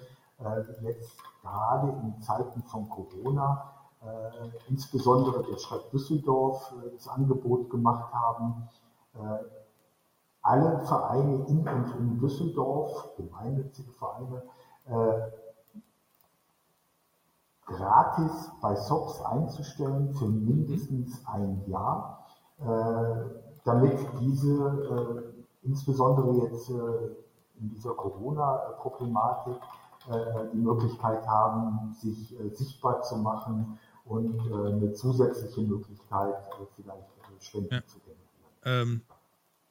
jetzt 0.81 1.17
gerade 1.41 1.89
in 2.03 2.21
Zeiten 2.21 2.61
von 2.63 2.89
Corona 2.89 3.71
äh, 4.01 4.49
insbesondere 4.67 5.43
der 5.43 5.57
Stadt 5.57 5.93
Düsseldorf 5.93 6.73
äh, 6.73 6.89
das 6.89 7.07
Angebot 7.07 7.69
gemacht 7.69 8.11
haben, 8.11 8.67
äh, 9.13 9.19
alle 10.41 10.79
Vereine 10.79 11.45
in 11.45 11.67
und 11.67 11.95
um 11.95 12.19
Düsseldorf, 12.19 13.15
gemeinnützige 13.15 13.91
Vereine, 13.91 14.41
gratis 17.67 18.49
bei 18.59 18.75
SOPs 18.75 19.21
einzustellen 19.21 20.11
für 20.15 20.25
mindestens 20.25 21.23
ein 21.27 21.63
Jahr, 21.67 22.25
damit 23.63 23.99
diese 24.19 25.33
insbesondere 25.61 26.31
jetzt 26.37 26.69
in 26.69 27.69
dieser 27.69 27.93
Corona-Problematik 27.93 29.61
die 30.53 30.57
Möglichkeit 30.57 31.25
haben, 31.27 31.93
sich 31.93 32.35
sichtbar 32.53 33.01
zu 33.01 33.17
machen 33.17 33.77
und 34.05 34.39
äh, 34.51 34.73
eine 34.73 34.93
zusätzliche 34.93 35.61
Möglichkeit, 35.61 36.35
äh, 36.35 36.65
vielleicht 36.75 37.01
äh, 37.01 37.43
Spenden 37.43 37.73
ja. 37.73 37.85
zu 37.85 37.99
generieren. 37.99 38.21
Ähm, 38.63 39.01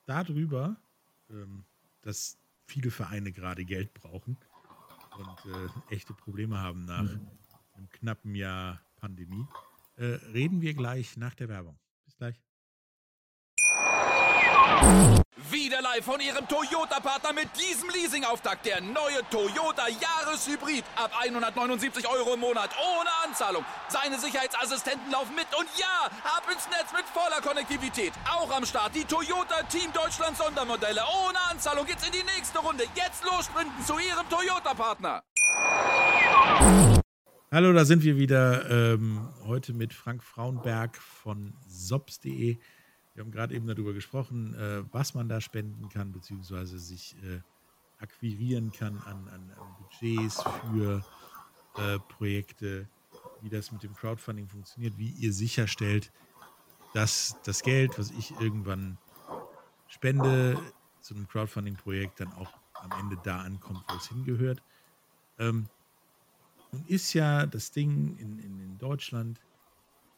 darüber, 0.06 0.76
ähm, 1.28 1.64
dass 2.02 2.38
viele 2.66 2.90
Vereine 2.90 3.32
gerade 3.32 3.64
Geld 3.64 3.92
brauchen 3.94 4.38
und 5.18 5.54
äh, 5.54 5.94
echte 5.94 6.14
Probleme 6.14 6.58
haben 6.58 6.84
nach 6.84 7.02
mhm. 7.02 7.28
einem 7.74 7.88
knappen 7.90 8.34
Jahr 8.34 8.80
Pandemie, 8.96 9.46
äh, 9.96 10.04
reden 10.32 10.60
wir 10.60 10.74
gleich 10.74 11.16
nach 11.16 11.34
der 11.34 11.48
Werbung. 11.48 11.78
Bis 12.04 12.16
gleich. 12.16 12.40
Live 15.80 16.04
von 16.04 16.20
Ihrem 16.20 16.46
Toyota-Partner 16.46 17.32
mit 17.32 17.48
diesem 17.56 17.88
Leasing-Auftakt. 17.90 18.66
Der 18.66 18.80
neue 18.80 19.20
Toyota 19.30 19.88
Jahreshybrid. 19.88 20.84
Ab 20.96 21.10
179 21.18 22.06
Euro 22.08 22.34
im 22.34 22.40
Monat. 22.40 22.70
Ohne 22.78 23.08
Anzahlung. 23.26 23.64
Seine 23.88 24.18
Sicherheitsassistenten 24.18 25.10
laufen 25.10 25.34
mit. 25.34 25.46
Und 25.58 25.68
ja, 25.78 26.10
ab 26.24 26.44
ins 26.52 26.68
Netz 26.68 26.92
mit 26.92 27.04
voller 27.06 27.40
Konnektivität. 27.40 28.12
Auch 28.30 28.50
am 28.54 28.66
Start 28.66 28.94
die 28.94 29.04
Toyota 29.04 29.62
Team 29.64 29.92
Deutschland 29.92 30.36
Sondermodelle. 30.36 31.00
Ohne 31.26 31.38
Anzahlung 31.50 31.86
geht's 31.86 32.06
in 32.06 32.12
die 32.12 32.24
nächste 32.24 32.58
Runde. 32.58 32.84
Jetzt 32.94 33.24
los 33.24 33.46
sprinten 33.46 33.84
zu 33.84 33.98
Ihrem 33.98 34.28
Toyota-Partner. 34.28 35.22
Hallo, 37.52 37.72
da 37.72 37.84
sind 37.84 38.02
wir 38.04 38.16
wieder. 38.16 38.70
Ähm, 38.70 39.28
heute 39.46 39.72
mit 39.72 39.94
Frank 39.94 40.22
Frauenberg 40.22 40.96
von 40.96 41.54
sops.de. 41.66 42.58
Wir 43.20 43.24
haben 43.26 43.32
gerade 43.32 43.54
eben 43.54 43.66
darüber 43.66 43.92
gesprochen, 43.92 44.54
äh, 44.54 44.82
was 44.92 45.12
man 45.12 45.28
da 45.28 45.42
spenden 45.42 45.90
kann, 45.90 46.10
beziehungsweise 46.10 46.78
sich 46.78 47.14
äh, 47.22 47.40
akquirieren 47.98 48.72
kann 48.72 48.96
an, 48.96 49.28
an, 49.28 49.50
an 49.58 49.76
Budgets 49.78 50.42
für 50.42 51.04
äh, 51.76 51.98
Projekte, 51.98 52.88
wie 53.42 53.50
das 53.50 53.72
mit 53.72 53.82
dem 53.82 53.94
Crowdfunding 53.94 54.48
funktioniert, 54.48 54.96
wie 54.96 55.10
ihr 55.10 55.34
sicherstellt, 55.34 56.10
dass 56.94 57.36
das 57.44 57.62
Geld, 57.62 57.98
was 57.98 58.10
ich 58.10 58.30
irgendwann 58.40 58.96
spende 59.86 60.58
zu 61.02 61.14
einem 61.14 61.28
Crowdfunding-Projekt, 61.28 62.20
dann 62.20 62.32
auch 62.32 62.54
am 62.72 62.90
Ende 62.98 63.18
da 63.22 63.42
ankommt, 63.42 63.84
wo 63.86 63.96
es 63.96 64.08
hingehört. 64.08 64.62
Ähm, 65.38 65.66
nun 66.72 66.86
ist 66.86 67.12
ja 67.12 67.44
das 67.44 67.70
Ding 67.70 68.16
in, 68.16 68.38
in, 68.38 68.60
in 68.60 68.78
Deutschland 68.78 69.42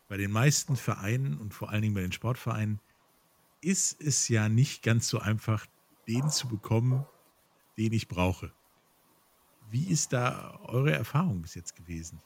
bei 0.06 0.18
den 0.18 0.30
meisten 0.30 0.76
Vereinen 0.76 1.36
und 1.38 1.52
vor 1.52 1.70
allen 1.70 1.82
Dingen 1.82 1.94
bei 1.94 2.02
den 2.02 2.12
Sportvereinen 2.12 2.78
ist 3.62 4.00
es 4.00 4.28
ja 4.28 4.48
nicht 4.48 4.82
ganz 4.82 5.08
so 5.08 5.18
einfach, 5.18 5.66
den 6.08 6.28
zu 6.28 6.48
bekommen, 6.48 7.06
den 7.78 7.92
ich 7.92 8.08
brauche. 8.08 8.52
Wie 9.70 9.88
ist 9.88 10.12
da 10.12 10.58
eure 10.64 10.92
Erfahrung 10.92 11.40
bis 11.42 11.54
jetzt 11.54 11.76
gewesen? 11.76 12.20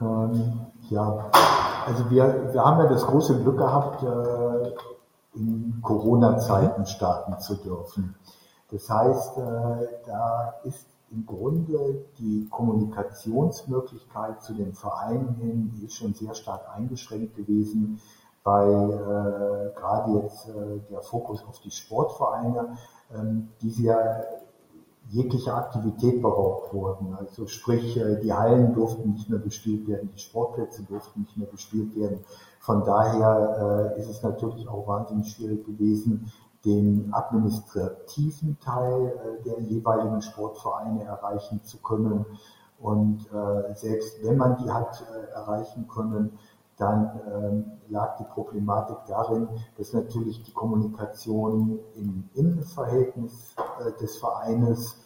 Ähm, 0.00 0.66
ja, 0.90 1.30
also 1.86 2.10
wir, 2.10 2.52
wir 2.52 2.62
haben 2.62 2.80
ja 2.80 2.88
das 2.88 3.06
große 3.06 3.40
Glück 3.42 3.56
gehabt, 3.56 4.02
äh, 4.02 4.74
in 5.38 5.80
Corona-Zeiten 5.82 6.84
starten 6.86 7.38
zu 7.40 7.54
dürfen. 7.56 8.14
Das 8.70 8.90
heißt, 8.90 9.38
äh, 9.38 9.88
da 10.06 10.54
ist 10.64 10.86
im 11.10 11.24
Grunde 11.24 12.04
die 12.18 12.48
Kommunikationsmöglichkeit 12.50 14.42
zu 14.42 14.54
den 14.54 14.74
Vereinen 14.74 15.34
hin, 15.36 15.72
ist 15.84 15.94
schon 15.94 16.14
sehr 16.14 16.34
stark 16.34 16.68
eingeschränkt 16.74 17.36
gewesen, 17.36 18.00
weil 18.42 18.92
äh, 18.92 19.78
gerade 19.78 20.12
jetzt 20.20 20.48
äh, 20.48 20.80
der 20.90 21.02
Fokus 21.02 21.44
auf 21.48 21.60
die 21.60 21.70
Sportvereine, 21.70 22.76
ähm, 23.14 23.48
die 23.60 23.82
ja 23.82 24.22
jegliche 25.08 25.54
Aktivität 25.54 26.20
beraubt 26.20 26.72
wurden. 26.74 27.14
Also 27.14 27.46
sprich, 27.46 27.96
äh, 27.96 28.20
die 28.20 28.32
Hallen 28.32 28.74
durften 28.74 29.12
nicht 29.12 29.30
mehr 29.30 29.38
bespielt 29.38 29.86
werden, 29.88 30.10
die 30.14 30.20
Sportplätze 30.20 30.82
durften 30.82 31.20
nicht 31.20 31.36
mehr 31.36 31.46
bespielt 31.46 31.94
werden. 31.96 32.24
Von 32.60 32.84
daher 32.84 33.94
äh, 33.96 34.00
ist 34.00 34.08
es 34.08 34.22
natürlich 34.22 34.68
auch 34.68 34.86
wahnsinnig 34.86 35.30
schwierig 35.30 35.64
gewesen, 35.64 36.32
den 36.64 37.12
administrativen 37.12 38.58
Teil 38.60 39.06
äh, 39.06 39.42
der 39.44 39.60
jeweiligen 39.60 40.20
Sportvereine 40.22 41.04
erreichen 41.04 41.62
zu 41.62 41.78
können. 41.78 42.26
Und 42.78 43.26
äh, 43.32 43.74
selbst 43.74 44.22
wenn 44.22 44.36
man 44.36 44.56
die 44.56 44.70
hat 44.70 45.02
äh, 45.02 45.32
erreichen 45.32 45.86
können, 45.88 46.38
dann 46.76 47.20
ähm, 47.32 47.64
lag 47.88 48.16
die 48.18 48.24
Problematik 48.24 48.98
darin, 49.08 49.48
dass 49.78 49.94
natürlich 49.94 50.42
die 50.42 50.52
Kommunikation 50.52 51.78
im 51.94 52.28
Innenverhältnis 52.34 53.54
des 53.98 54.18
Vereines 54.18 54.98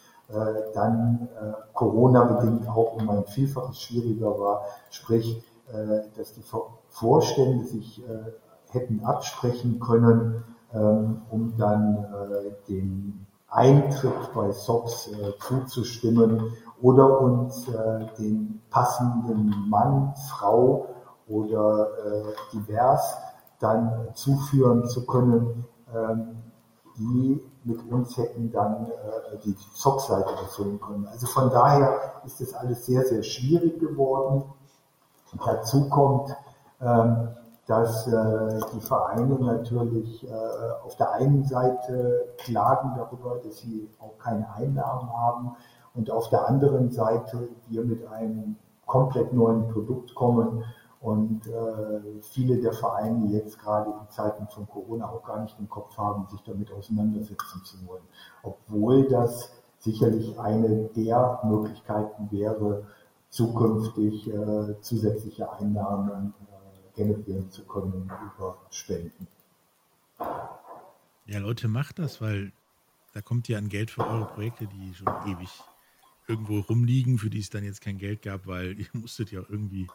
dann 0.73 1.29
Corona-bedingt 1.73 2.67
auch 2.67 2.95
um 2.95 3.09
ein 3.09 3.25
Vielfaches 3.25 3.79
schwieriger 3.81 4.37
war. 4.39 4.63
Sprich, 4.89 5.43
dass 6.17 6.33
die 6.33 6.43
Vorstände 6.89 7.65
sich 7.65 8.01
hätten 8.69 9.03
absprechen 9.03 9.79
können, 9.79 10.43
um 10.73 11.53
dann 11.57 11.97
äh, 11.97 12.71
dem 12.71 13.25
Eintritt 13.49 14.33
bei 14.33 14.51
SOPs 14.51 15.07
äh, 15.07 15.33
zuzustimmen 15.39 16.53
oder 16.81 17.19
uns 17.19 17.67
äh, 17.67 18.05
den 18.17 18.61
passenden 18.69 19.69
Mann, 19.69 20.13
Frau 20.29 20.87
oder 21.27 21.87
divers 22.51 23.17
dann 23.59 24.07
zuführen 24.15 24.87
zu 24.87 25.05
können, 25.05 25.65
ähm, 25.93 26.35
die 26.97 27.41
mit 27.63 27.91
uns 27.91 28.17
hätten 28.17 28.51
dann 28.51 28.87
die 29.45 29.55
SOP-Seite 29.75 30.29
erfüllen 30.29 30.79
können. 30.81 31.07
Also 31.07 31.27
von 31.27 31.49
daher 31.49 32.21
ist 32.25 32.41
das 32.41 32.53
alles 32.53 32.85
sehr, 32.85 33.05
sehr 33.05 33.23
schwierig 33.23 33.79
geworden. 33.79 34.43
Dazu 35.45 35.87
kommt, 35.89 36.35
ähm, 36.81 37.29
dass 37.67 38.07
äh, 38.07 38.59
die 38.73 38.81
Vereine 38.81 39.35
natürlich 39.39 40.27
äh, 40.27 40.33
auf 40.83 40.95
der 40.97 41.11
einen 41.13 41.43
Seite 41.43 42.33
klagen 42.37 42.93
darüber, 42.95 43.39
dass 43.43 43.59
sie 43.59 43.87
auch 43.99 44.17
keine 44.17 44.51
Einnahmen 44.53 45.09
haben 45.15 45.55
und 45.93 46.09
auf 46.09 46.29
der 46.29 46.47
anderen 46.47 46.91
Seite 46.91 47.49
wir 47.67 47.83
mit 47.83 48.05
einem 48.07 48.55
komplett 48.85 49.31
neuen 49.33 49.67
Produkt 49.69 50.15
kommen 50.15 50.63
und 51.01 51.47
äh, 51.47 52.21
viele 52.21 52.59
der 52.59 52.73
Vereine 52.73 53.25
jetzt 53.27 53.59
gerade 53.59 53.89
in 53.89 54.09
Zeiten 54.09 54.47
von 54.47 54.67
Corona 54.67 55.09
auch 55.09 55.23
gar 55.23 55.41
nicht 55.41 55.57
im 55.59 55.69
Kopf 55.69 55.97
haben, 55.97 56.27
sich 56.29 56.41
damit 56.43 56.71
auseinandersetzen 56.71 57.63
zu 57.63 57.77
wollen. 57.87 58.03
Obwohl 58.43 59.07
das 59.07 59.51
sicherlich 59.79 60.39
eine 60.39 60.89
der 60.95 61.39
Möglichkeiten 61.43 62.29
wäre, 62.31 62.85
zukünftig 63.29 64.31
äh, 64.31 64.79
zusätzliche 64.81 65.51
Einnahmen 65.51 66.33
generieren 67.01 67.49
zu 67.49 67.63
können 67.65 68.03
über 68.03 68.57
Spenden. 68.69 69.27
Ja, 71.25 71.39
Leute, 71.39 71.67
macht 71.67 71.99
das, 71.99 72.21
weil 72.21 72.51
da 73.13 73.21
kommt 73.21 73.47
ja 73.47 73.57
an 73.57 73.69
Geld 73.69 73.91
für 73.91 74.05
eure 74.05 74.27
Projekte, 74.27 74.67
die 74.67 74.93
schon 74.93 75.07
ewig 75.27 75.49
irgendwo 76.27 76.59
rumliegen, 76.59 77.17
für 77.17 77.29
die 77.29 77.39
es 77.39 77.49
dann 77.49 77.63
jetzt 77.63 77.81
kein 77.81 77.97
Geld 77.97 78.21
gab, 78.21 78.47
weil 78.47 78.79
ihr 78.79 78.87
musstet 78.93 79.31
ja 79.31 79.41
irgendwie 79.49 79.87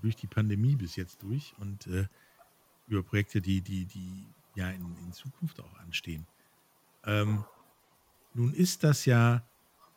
durch 0.00 0.16
die 0.16 0.26
Pandemie 0.26 0.76
bis 0.76 0.96
jetzt 0.96 1.22
durch 1.22 1.54
und 1.58 1.86
äh, 1.88 2.06
über 2.86 3.02
Projekte, 3.02 3.40
die, 3.40 3.60
die, 3.60 3.84
die 3.84 4.26
ja 4.54 4.70
in, 4.70 4.96
in 5.04 5.12
Zukunft 5.12 5.60
auch 5.60 5.78
anstehen. 5.80 6.26
Ähm, 7.04 7.44
nun 8.34 8.54
ist 8.54 8.84
das 8.84 9.04
ja, 9.04 9.42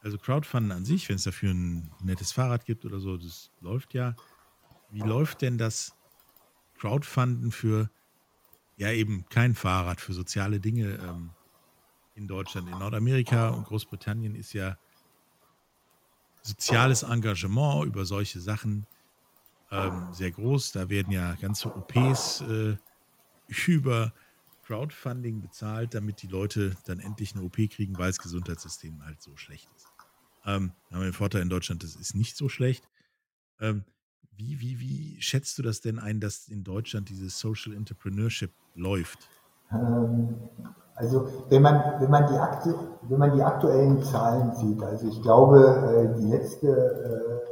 also 0.02 0.18
Crowdfunding 0.18 0.72
an 0.72 0.86
sich, 0.86 1.08
wenn 1.08 1.18
es 1.18 1.24
dafür 1.24 1.54
ein 1.54 1.92
nettes 2.02 2.32
Fahrrad 2.32 2.66
gibt 2.66 2.86
oder 2.86 3.00
so, 3.00 3.18
das 3.18 3.52
läuft 3.62 3.94
ja. 3.94 4.16
Wie 4.90 5.02
läuft 5.02 5.42
denn 5.42 5.58
das 5.58 5.96
Crowdfunding 6.82 7.52
für 7.52 7.92
ja 8.76 8.92
eben 8.92 9.26
kein 9.30 9.54
Fahrrad, 9.54 10.02
für 10.02 10.14
soziale 10.14 10.60
Dinge 10.60 10.96
ähm, 10.96 11.30
in 12.16 12.28
Deutschland? 12.28 12.68
In 12.70 12.80
Nordamerika 12.80 13.50
und 13.50 13.66
Großbritannien 13.66 14.34
ist 14.34 14.54
ja 14.54 14.78
soziales 16.42 17.04
Engagement 17.04 17.86
über 17.86 18.04
solche 18.06 18.40
Sachen 18.40 18.88
ähm, 19.70 20.08
sehr 20.12 20.32
groß. 20.32 20.72
Da 20.72 20.90
werden 20.90 21.14
ja 21.14 21.36
ganze 21.36 21.68
OPs 21.68 22.42
äh, 22.42 22.78
über 23.68 24.12
Crowdfunding 24.64 25.40
bezahlt, 25.40 25.94
damit 25.94 26.24
die 26.24 26.28
Leute 26.28 26.76
dann 26.86 27.00
endlich 27.00 27.36
eine 27.36 27.44
OP 27.44 27.58
kriegen, 27.70 27.96
weil 28.00 28.10
das 28.10 28.18
Gesundheitssystem 28.18 29.06
halt 29.06 29.22
so 29.22 29.38
schlecht 29.38 29.70
ist. 29.76 29.86
Ähm, 30.46 30.72
haben 30.90 31.02
wir 31.02 31.12
den 31.12 31.14
Vorteil 31.14 31.44
in 31.44 31.50
Deutschland, 31.50 31.84
das 31.84 31.96
ist 31.96 32.16
nicht 32.16 32.36
so 32.36 32.50
schlecht. 32.50 32.90
Ähm, 33.60 33.86
wie, 34.38 34.60
wie, 34.60 34.80
wie 34.80 35.22
schätzt 35.22 35.58
du 35.58 35.62
das 35.62 35.82
denn 35.82 36.00
ein, 36.00 36.20
dass 36.20 36.48
in 36.48 36.64
Deutschland 36.64 37.10
dieses 37.10 37.40
Social 37.40 37.74
Entrepreneurship 37.74 38.52
läuft? 38.76 39.20
Ähm, 39.72 40.36
also 40.96 41.28
wenn 41.50 41.62
man, 41.62 42.00
wenn, 42.00 42.10
man 42.10 42.28
die 42.28 42.38
aktu 42.38 42.74
wenn 43.04 43.20
man 43.20 43.34
die 43.34 43.42
aktuellen 43.42 44.04
Zahlen 44.04 44.54
sieht, 44.56 44.82
also 44.84 45.08
ich 45.08 45.22
glaube, 45.22 46.14
äh, 46.16 46.20
die 46.20 46.28
letzte 46.28 46.68
äh, 46.68 47.52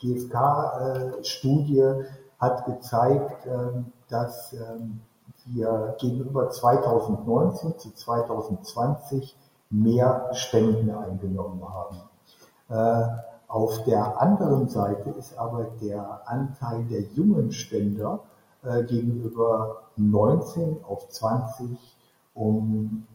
GfK-Studie 0.00 1.78
äh, 1.78 2.04
hat 2.38 2.64
gezeigt, 2.66 3.46
ähm, 3.46 3.92
dass 4.08 4.52
ähm, 4.52 5.00
wir 5.46 5.96
gegenüber 6.00 6.50
2019 6.50 7.78
zu 7.78 7.92
2020 7.92 9.36
mehr 9.70 10.30
Spenden 10.32 10.90
eingenommen 10.90 11.62
haben. 11.68 12.00
Auf 13.48 13.84
der 13.84 14.20
anderen 14.20 14.68
Seite 14.68 15.10
ist 15.10 15.38
aber 15.38 15.66
der 15.80 16.22
Anteil 16.26 16.84
der 16.84 17.02
jungen 17.14 17.52
Spender 17.52 18.20
gegenüber 18.88 19.82
19 19.96 20.78
auf 20.84 21.08
20 21.08 21.78
um 22.34 23.06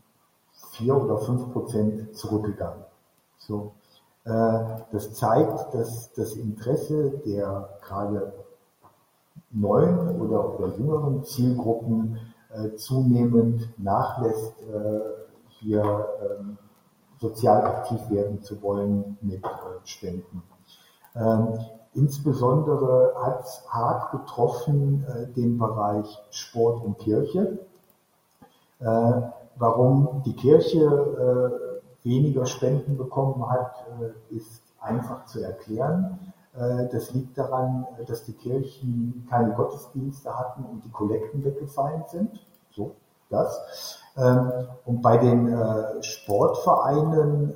vier 0.71 0.95
oder 0.95 1.17
fünf 1.19 1.51
Prozent 1.51 2.15
zurückgegangen. 2.15 2.84
So. 3.38 3.73
Äh, 4.23 4.32
das 4.91 5.13
zeigt, 5.13 5.73
dass 5.73 6.13
das 6.13 6.34
Interesse 6.34 7.21
der 7.25 7.69
gerade 7.82 8.34
neuen 9.51 10.21
oder, 10.21 10.59
oder 10.59 10.75
jüngeren 10.77 11.23
Zielgruppen 11.23 12.19
äh, 12.53 12.75
zunehmend 12.75 13.69
nachlässt, 13.77 14.53
äh, 14.61 14.99
hier 15.59 16.07
ähm, 16.21 16.57
sozial 17.22 17.63
aktiv 17.63 17.99
werden 18.09 18.41
zu 18.41 18.61
wollen 18.61 19.17
mit 19.22 19.43
Spenden. 19.86 20.41
Ähm, 21.15 21.59
insbesondere 21.93 23.13
hat 23.22 23.41
es 23.41 23.63
hart 23.69 24.11
getroffen 24.11 25.05
den 25.36 25.57
Bereich 25.57 26.19
Sport 26.32 26.84
und 26.84 26.97
Kirche. 26.97 27.59
Äh, 28.82 29.22
warum 29.57 30.24
die 30.26 30.36
Kirche 30.36 30.80
äh, 32.03 32.07
weniger 32.07 32.47
Spenden 32.47 32.97
bekommen 32.97 33.47
hat, 33.47 33.86
äh, 34.01 34.36
ist 34.36 34.63
einfach 34.80 35.26
zu 35.26 35.41
erklären. 35.41 36.34
Das 36.91 37.13
liegt 37.13 37.38
daran, 37.38 37.88
dass 38.07 38.26
die 38.26 38.34
Kirchen 38.34 39.26
keine 39.30 39.53
Gottesdienste 39.53 40.38
hatten 40.38 40.65
und 40.65 40.84
die 40.84 40.89
Kollekten 40.89 41.45
weggefallen 41.45 42.03
sind. 42.07 42.45
So, 42.72 42.95
das. 43.32 43.99
Ähm, 44.17 44.51
und 44.86 45.01
bei 45.01 45.17
den 45.17 45.55
Sportvereinen, 46.01 47.53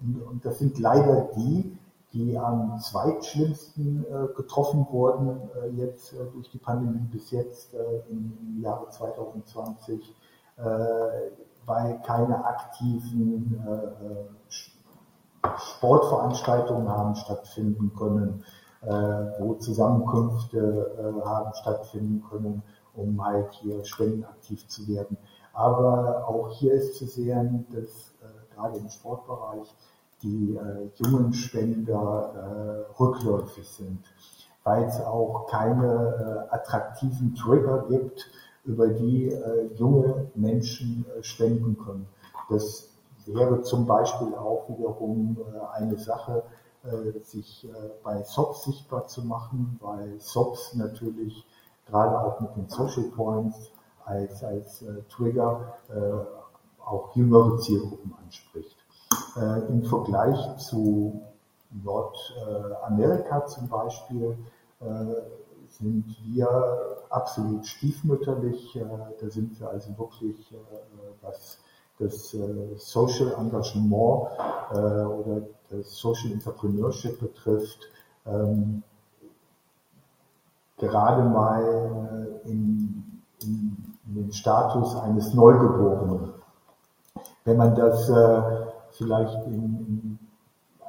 und 0.00 0.44
das 0.44 0.58
sind 0.58 0.78
leider 0.78 1.28
die, 1.36 1.76
die 2.12 2.38
am 2.38 2.78
zweitschlimmsten 2.80 4.04
äh, 4.04 4.34
getroffen 4.34 4.86
wurden 4.90 5.40
äh, 5.62 5.68
jetzt 5.76 6.12
äh, 6.14 6.24
durch 6.32 6.50
die 6.50 6.58
Pandemie 6.58 7.06
bis 7.12 7.30
jetzt 7.30 7.74
äh, 7.74 8.00
im, 8.08 8.58
Jahre 8.62 8.88
2020, 8.88 10.14
äh, 10.56 10.62
weil 11.66 12.00
keine 12.04 12.44
aktiven 12.44 13.62
äh, 13.66 15.48
Sportveranstaltungen 15.56 16.88
haben 16.88 17.14
stattfinden 17.14 17.92
können, 17.96 18.44
wo 19.38 19.54
Zusammenkünfte 19.54 21.22
haben 21.24 21.54
stattfinden 21.54 22.24
können, 22.28 22.62
um 22.98 23.24
halt 23.24 23.52
hier 23.54 23.84
spendenaktiv 23.84 24.66
zu 24.68 24.86
werden. 24.88 25.16
Aber 25.52 26.28
auch 26.28 26.50
hier 26.50 26.74
ist 26.74 26.96
zu 26.96 27.06
sehen, 27.06 27.66
dass 27.72 28.12
gerade 28.54 28.78
im 28.78 28.88
Sportbereich 28.88 29.74
die 30.22 30.56
äh, 30.56 30.90
jungen 30.96 31.32
Spender 31.32 32.86
äh, 32.90 33.00
rückläufig 33.00 33.68
sind, 33.68 34.00
weil 34.64 34.84
es 34.84 35.00
auch 35.00 35.46
keine 35.48 36.46
äh, 36.50 36.54
attraktiven 36.54 37.34
Trigger 37.34 37.86
gibt, 37.88 38.26
über 38.64 38.88
die 38.88 39.28
äh, 39.28 39.72
junge 39.76 40.30
Menschen 40.34 41.06
äh, 41.16 41.22
spenden 41.22 41.78
können. 41.78 42.08
Das 42.50 42.88
wäre 43.26 43.62
zum 43.62 43.86
Beispiel 43.86 44.34
auch 44.34 44.68
wiederum 44.68 45.38
äh, 45.38 45.78
eine 45.78 45.96
Sache, 45.96 46.42
äh, 46.84 47.18
sich 47.20 47.68
äh, 47.68 47.72
bei 48.02 48.22
SOPs 48.22 48.64
sichtbar 48.64 49.06
zu 49.06 49.22
machen, 49.22 49.78
weil 49.80 50.18
SOPs 50.18 50.74
natürlich 50.74 51.46
gerade 51.88 52.20
auch 52.20 52.40
mit 52.40 52.56
den 52.56 52.68
Social 52.68 53.04
Points 53.14 53.70
als, 54.04 54.42
als 54.42 54.82
äh, 54.82 55.02
Trigger 55.08 55.74
äh, 55.88 56.84
auch 56.84 57.14
jüngere 57.14 57.58
Zielgruppen 57.58 58.14
anspricht. 58.24 58.76
Äh, 59.36 59.60
Im 59.68 59.84
Vergleich 59.84 60.56
zu 60.56 61.22
Nordamerika 61.70 63.46
zum 63.46 63.68
Beispiel 63.68 64.38
äh, 64.80 64.86
sind 65.68 66.16
wir 66.24 66.48
absolut 67.10 67.66
stiefmütterlich. 67.66 68.76
Äh, 68.76 68.84
da 69.20 69.28
sind 69.28 69.58
wir 69.60 69.68
also 69.68 69.96
wirklich, 69.98 70.54
was 71.20 71.58
das 71.98 72.34
Social 72.76 73.34
Engagement 73.36 74.28
oder 74.70 75.42
das 75.68 75.96
Social 75.96 76.30
Entrepreneurship 76.30 77.18
betrifft, 77.18 77.80
ähm, 78.24 78.84
gerade 80.78 81.24
mal 81.24 82.40
in, 82.44 83.22
in, 83.42 83.94
in 84.06 84.14
den 84.14 84.32
Status 84.32 84.96
eines 84.96 85.34
Neugeborenen. 85.34 86.32
Wenn 87.44 87.56
man 87.56 87.74
das 87.74 88.10
vielleicht 88.92 89.46
in, 89.46 90.18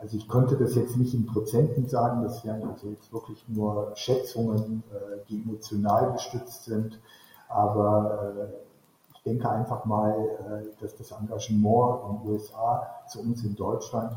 also 0.02 0.16
ich 0.16 0.28
könnte 0.30 0.56
das 0.58 0.76
jetzt 0.76 0.98
nicht 0.98 1.14
in 1.14 1.26
Prozenten 1.26 1.88
sagen, 1.88 2.24
das 2.24 2.46
wären 2.46 2.68
also 2.68 2.88
jetzt 2.88 3.12
wirklich 3.12 3.44
nur 3.48 3.92
Schätzungen, 3.96 4.84
äh, 4.92 5.20
die 5.28 5.42
emotional 5.42 6.14
gestützt 6.14 6.64
sind, 6.64 7.00
aber 7.50 8.34
äh, 8.38 8.48
ich 9.14 9.24
denke 9.24 9.50
einfach 9.50 9.84
mal, 9.86 10.12
äh, 10.12 10.82
dass 10.82 10.96
das 10.96 11.12
Engagement 11.12 12.00
in 12.04 12.20
den 12.20 12.32
USA 12.32 12.88
zu 13.08 13.22
uns 13.22 13.44
in 13.44 13.56
Deutschland 13.56 14.14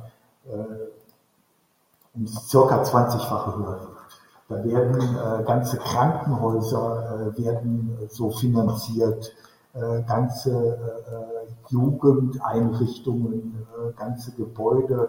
um 2.14 2.26
circa 2.26 2.82
20-fache 2.82 3.56
höher 3.56 3.78
liegt. 3.78 4.21
Da 4.52 4.64
werden 4.64 5.44
ganze 5.46 5.78
Krankenhäuser 5.78 7.32
werden 7.36 7.96
so 8.10 8.30
finanziert, 8.30 9.32
äh, 9.74 10.02
ganze 10.02 10.50
äh, 10.50 11.72
Jugendeinrichtungen, 11.72 13.66
äh, 13.72 13.92
ganze 13.92 14.32
Gebäude, 14.32 15.08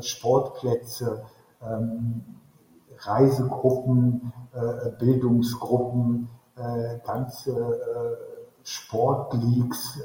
Sportplätze, 0.00 1.22
ähm, 1.62 2.24
Reisegruppen, 2.98 4.32
Bildungsgruppen, 4.98 6.28
ganze 7.06 8.18
Sportleagues 8.64 10.00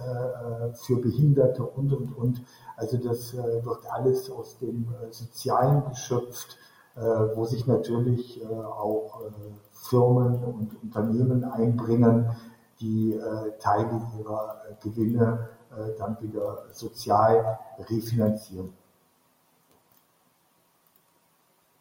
für 0.73 0.97
Behinderte 0.97 1.63
und, 1.63 1.93
und, 1.93 2.15
und. 2.15 2.43
Also 2.75 2.97
das 2.97 3.33
wird 3.33 3.89
alles 3.89 4.29
aus 4.29 4.59
dem 4.59 4.93
Sozialen 5.09 5.83
geschöpft, 5.89 6.57
wo 6.95 7.45
sich 7.45 7.67
natürlich 7.67 8.45
auch 8.45 9.31
Firmen 9.71 10.43
und 10.43 10.83
Unternehmen 10.83 11.43
einbringen, 11.43 12.35
die 12.81 13.13
äh, 13.13 13.57
Teile 13.59 14.01
ihrer 14.17 14.63
äh, 14.69 14.75
Gewinne 14.81 15.49
äh, 15.71 15.97
dann 15.97 16.19
wieder 16.21 16.65
sozial 16.73 17.59
refinanzieren. 17.77 18.73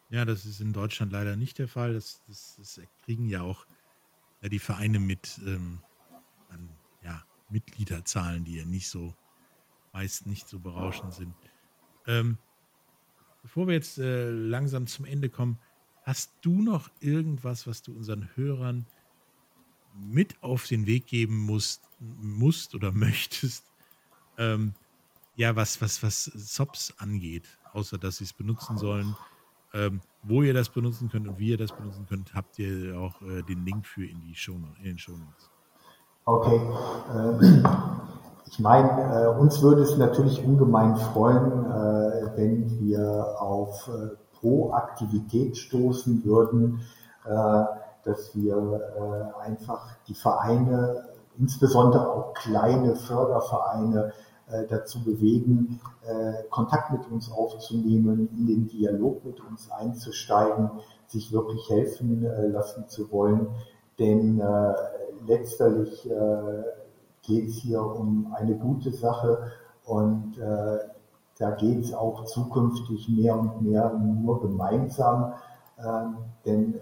Ja, 0.09 0.25
das 0.25 0.45
ist 0.45 0.59
in 0.61 0.73
Deutschland 0.73 1.11
leider 1.11 1.35
nicht 1.35 1.57
der 1.57 1.67
Fall. 1.67 1.93
Das, 1.93 2.21
das, 2.27 2.55
das 2.57 2.81
kriegen 3.05 3.27
ja 3.29 3.41
auch 3.41 3.65
die 4.41 4.59
Vereine 4.59 4.99
mit 4.99 5.39
ähm, 5.45 5.79
an, 6.49 6.69
ja, 7.01 7.23
Mitgliederzahlen, 7.49 8.43
die 8.43 8.57
ja 8.57 8.65
nicht 8.65 8.89
so, 8.89 9.13
meist 9.93 10.25
nicht 10.25 10.49
so 10.49 10.59
berauschend 10.59 11.13
sind. 11.13 11.33
Ähm, 12.07 12.37
bevor 13.41 13.67
wir 13.67 13.73
jetzt 13.73 13.97
äh, 13.97 14.29
langsam 14.29 14.87
zum 14.87 15.05
Ende 15.05 15.29
kommen, 15.29 15.59
hast 16.03 16.33
du 16.41 16.61
noch 16.61 16.89
irgendwas, 16.99 17.67
was 17.67 17.81
du 17.81 17.95
unseren 17.95 18.29
Hörern 18.35 18.85
mit 19.93 20.41
auf 20.41 20.67
den 20.67 20.85
Weg 20.85 21.07
geben 21.07 21.37
musst, 21.37 21.83
musst 21.99 22.75
oder 22.75 22.91
möchtest, 22.93 23.71
ähm, 24.37 24.73
ja, 25.35 25.55
was, 25.55 25.81
was, 25.81 26.03
was 26.03 26.25
SOPs 26.25 26.95
angeht, 26.97 27.57
außer 27.73 27.97
dass 27.97 28.17
sie 28.17 28.25
es 28.25 28.33
benutzen 28.33 28.77
sollen. 28.77 29.15
Ähm, 29.73 30.01
wo 30.23 30.43
ihr 30.43 30.53
das 30.53 30.69
benutzen 30.69 31.09
könnt 31.09 31.27
und 31.27 31.39
wie 31.39 31.49
ihr 31.49 31.57
das 31.57 31.71
benutzen 31.71 32.05
könnt, 32.07 32.33
habt 32.33 32.59
ihr 32.59 32.99
auch 32.99 33.21
äh, 33.21 33.41
den 33.43 33.65
Link 33.65 33.87
für 33.87 34.05
in, 34.05 34.19
die 34.19 34.35
Show, 34.35 34.59
in 34.79 34.83
den 34.83 34.99
Show 34.99 35.17
Notes. 35.17 35.49
Okay. 36.25 36.57
Äh, 37.09 38.10
ich 38.45 38.59
meine, 38.59 39.23
äh, 39.23 39.39
uns 39.39 39.61
würde 39.61 39.83
es 39.83 39.97
natürlich 39.97 40.43
ungemein 40.43 40.95
freuen, 40.95 41.65
äh, 41.65 42.37
wenn 42.37 42.79
wir 42.79 43.35
auf 43.39 43.89
äh, 43.89 44.15
Proaktivität 44.39 45.57
stoßen 45.57 46.25
würden, 46.25 46.81
äh, 47.25 47.63
dass 48.03 48.35
wir 48.35 49.35
einfach 49.39 49.89
die 50.07 50.15
Vereine, 50.15 51.05
insbesondere 51.37 52.09
auch 52.09 52.33
kleine 52.33 52.95
Fördervereine, 52.95 54.11
äh, 54.51 54.65
dazu 54.67 55.01
bewegen, 55.03 55.79
äh, 56.05 56.43
Kontakt 56.49 56.91
mit 56.91 57.09
uns 57.09 57.31
aufzunehmen, 57.31 58.27
in 58.37 58.47
den 58.47 58.67
Dialog 58.67 59.23
mit 59.23 59.39
uns 59.39 59.71
einzusteigen, 59.71 60.69
sich 61.07 61.31
wirklich 61.31 61.69
helfen 61.69 62.25
äh, 62.25 62.47
lassen 62.47 62.89
zu 62.89 63.11
wollen. 63.11 63.47
Denn 63.99 64.41
letztlich 65.27 66.09
geht 67.23 67.49
es 67.49 67.55
hier 67.55 67.81
um 67.83 68.33
eine 68.35 68.55
gute 68.55 68.91
Sache 68.91 69.51
und 69.85 70.37
da 70.37 71.51
geht 71.51 71.83
es 71.83 71.93
auch 71.93 72.25
zukünftig 72.25 73.09
mehr 73.09 73.37
und 73.37 73.61
mehr 73.61 73.91
nur 73.93 74.41
gemeinsam, 74.41 75.33
ähm, 75.79 76.17
denn 76.45 76.75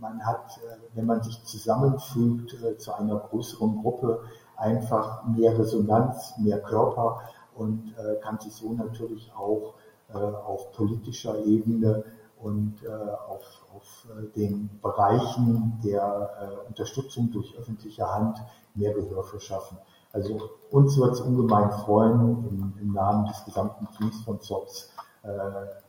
man 0.00 0.24
hat, 0.26 0.60
wenn 0.94 1.06
man 1.06 1.22
sich 1.22 1.42
zusammenfügt 1.44 2.56
zu 2.78 2.92
einer 2.92 3.16
größeren 3.16 3.80
Gruppe, 3.80 4.20
einfach 4.56 5.24
mehr 5.24 5.58
Resonanz, 5.58 6.34
mehr 6.38 6.60
Körper 6.60 7.20
und 7.54 7.94
äh, 7.98 8.20
kann 8.20 8.38
sich 8.38 8.52
so 8.52 8.72
natürlich 8.72 9.32
auch 9.36 9.74
äh, 10.12 10.16
auf 10.16 10.72
politischer 10.72 11.44
Ebene 11.44 12.04
und 12.42 12.82
äh, 12.82 12.88
auf, 12.88 13.64
auf 13.74 14.06
äh, 14.10 14.26
den 14.36 14.68
Bereichen 14.82 15.80
der 15.84 16.30
äh, 16.40 16.68
Unterstützung 16.68 17.30
durch 17.30 17.56
öffentliche 17.56 18.06
Hand 18.12 18.38
mehr 18.74 18.92
Gehör 18.92 19.24
verschaffen. 19.24 19.78
Also 20.12 20.50
uns 20.70 20.98
wird 20.98 21.12
es 21.12 21.20
ungemein 21.20 21.70
freuen 21.70 22.46
im, 22.48 22.74
im, 22.80 22.92
Namen 22.92 23.26
des 23.26 23.44
gesamten 23.44 23.88
Teams 23.96 24.22
von 24.24 24.40
ZOPS, 24.40 24.92
äh, 25.22 25.28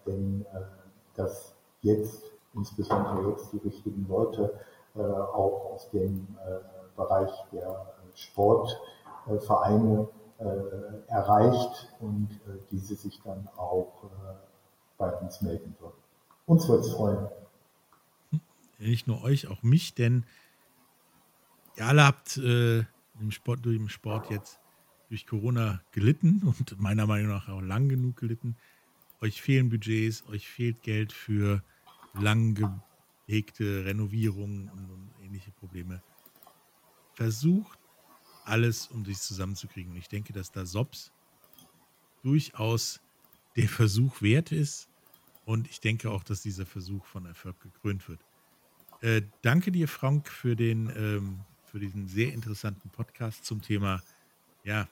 denn 0.06 0.46
dass 1.16 1.54
jetzt 1.82 2.24
insbesondere 2.54 3.32
jetzt 3.32 3.52
die 3.52 3.58
richtigen 3.58 4.08
Leute 4.08 4.54
auch 4.96 5.74
aus 5.74 5.90
dem 5.92 6.28
Bereich 6.96 7.32
der 7.52 7.86
Sportvereine 8.16 10.08
äh, 10.44 11.12
erreicht 11.12 11.94
und 12.00 12.30
äh, 12.48 12.60
diese 12.72 12.96
sich 12.96 13.22
dann 13.24 13.48
auch 13.56 14.04
äh, 14.04 14.36
bei 14.98 15.12
uns 15.18 15.42
melden 15.42 15.76
würden. 15.80 16.03
Uns 16.46 16.68
wird 16.68 16.86
es 16.86 16.92
freuen. 16.92 17.28
Nicht 18.80 19.08
nur 19.08 19.24
euch, 19.24 19.48
auch 19.48 19.64
mich, 19.64 19.94
denn 19.94 20.26
ihr 21.78 21.86
alle 21.86 22.04
habt 22.04 22.38
äh, 22.38 22.80
im 23.20 23.32
Sport, 23.32 23.66
den 23.66 23.90
Sport 23.90 24.30
jetzt 24.30 24.60
durch 25.10 25.26
Corona 25.26 25.82
gelitten 25.92 26.42
und 26.46 26.80
meiner 26.80 27.08
Meinung 27.08 27.30
nach 27.30 27.48
auch 27.48 27.62
lang 27.62 27.88
genug 27.90 28.18
gelitten. 28.18 28.56
Euch 29.22 29.42
fehlen 29.42 29.70
Budgets, 29.70 30.28
euch 30.28 30.50
fehlt 30.50 30.82
Geld 30.84 31.14
für 31.14 31.64
lang 32.14 32.82
gehegte 33.26 33.86
Renovierungen 33.86 34.70
und, 34.70 34.90
und 34.90 35.12
ähnliche 35.24 35.52
Probleme. 35.52 36.02
Versucht 37.14 37.80
alles, 38.44 38.88
um 38.88 39.06
sich 39.06 39.20
zusammenzukriegen. 39.20 39.96
Ich 39.96 40.10
denke, 40.10 40.34
dass 40.34 40.52
da 40.52 40.66
SOPS 40.66 41.12
durchaus 42.24 43.02
der 43.56 43.70
Versuch 43.70 44.22
wert 44.22 44.52
ist. 44.52 44.90
Und 45.46 45.70
ich 45.70 45.80
denke 45.82 46.10
auch, 46.12 46.24
dass 46.24 46.42
dieser 46.42 46.66
Versuch 46.66 47.06
von 47.06 47.26
Erfolg 47.26 47.60
gekrönt 47.62 48.08
wird. 48.08 48.20
Äh, 49.02 49.24
danke 49.42 49.72
dir, 49.72 49.88
Frank, 49.88 50.30
für, 50.30 50.56
den, 50.56 50.92
ähm, 50.96 51.40
für 51.66 51.80
diesen 51.80 52.08
sehr 52.08 52.34
interessanten 52.34 52.90
Podcast 52.90 53.46
zum 53.46 53.62
Thema 53.62 54.02
ja, 54.64 54.88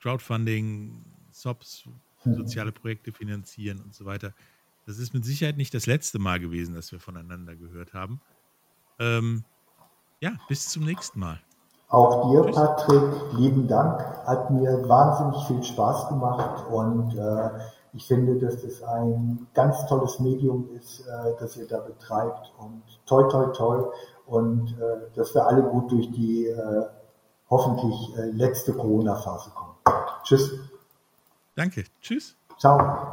Crowdfunding, 0.00 1.04
SOPs, 1.30 1.84
soziale 2.24 2.72
Projekte 2.72 3.12
finanzieren 3.12 3.80
und 3.80 3.94
so 3.94 4.06
weiter. 4.06 4.32
Das 4.86 4.98
ist 4.98 5.12
mit 5.12 5.24
Sicherheit 5.24 5.56
nicht 5.56 5.74
das 5.74 5.86
letzte 5.86 6.18
Mal 6.18 6.40
gewesen, 6.40 6.74
dass 6.74 6.92
wir 6.92 7.00
voneinander 7.00 7.56
gehört 7.56 7.92
haben. 7.92 8.20
Ähm, 8.98 9.44
ja, 10.20 10.32
bis 10.48 10.68
zum 10.68 10.84
nächsten 10.84 11.20
Mal. 11.20 11.40
Auch 11.88 12.30
dir, 12.30 12.50
Patrick, 12.50 13.32
lieben 13.34 13.68
Dank. 13.68 14.00
Hat 14.26 14.50
mir 14.50 14.88
wahnsinnig 14.88 15.46
viel 15.46 15.62
Spaß 15.62 16.08
gemacht 16.08 16.66
und 16.70 17.14
äh, 17.14 17.50
ich 17.94 18.06
finde, 18.06 18.36
dass 18.36 18.64
es 18.64 18.82
ein 18.82 19.46
ganz 19.54 19.86
tolles 19.86 20.18
Medium 20.18 20.68
ist, 20.76 21.00
äh, 21.00 21.34
das 21.38 21.56
ihr 21.56 21.66
da 21.66 21.78
betreibt 21.78 22.52
und 22.58 22.82
toi, 23.06 23.28
toi, 23.28 23.46
toi 23.52 23.84
und 24.26 24.76
äh, 24.78 25.16
dass 25.16 25.34
wir 25.34 25.46
alle 25.46 25.62
gut 25.62 25.90
durch 25.92 26.10
die 26.10 26.46
äh, 26.46 26.84
hoffentlich 27.50 28.16
äh, 28.16 28.30
letzte 28.30 28.72
Corona-Phase 28.72 29.50
kommen. 29.50 29.74
Tschüss. 30.24 30.52
Danke. 31.54 31.84
Tschüss. 32.00 32.36
Ciao. 32.58 33.12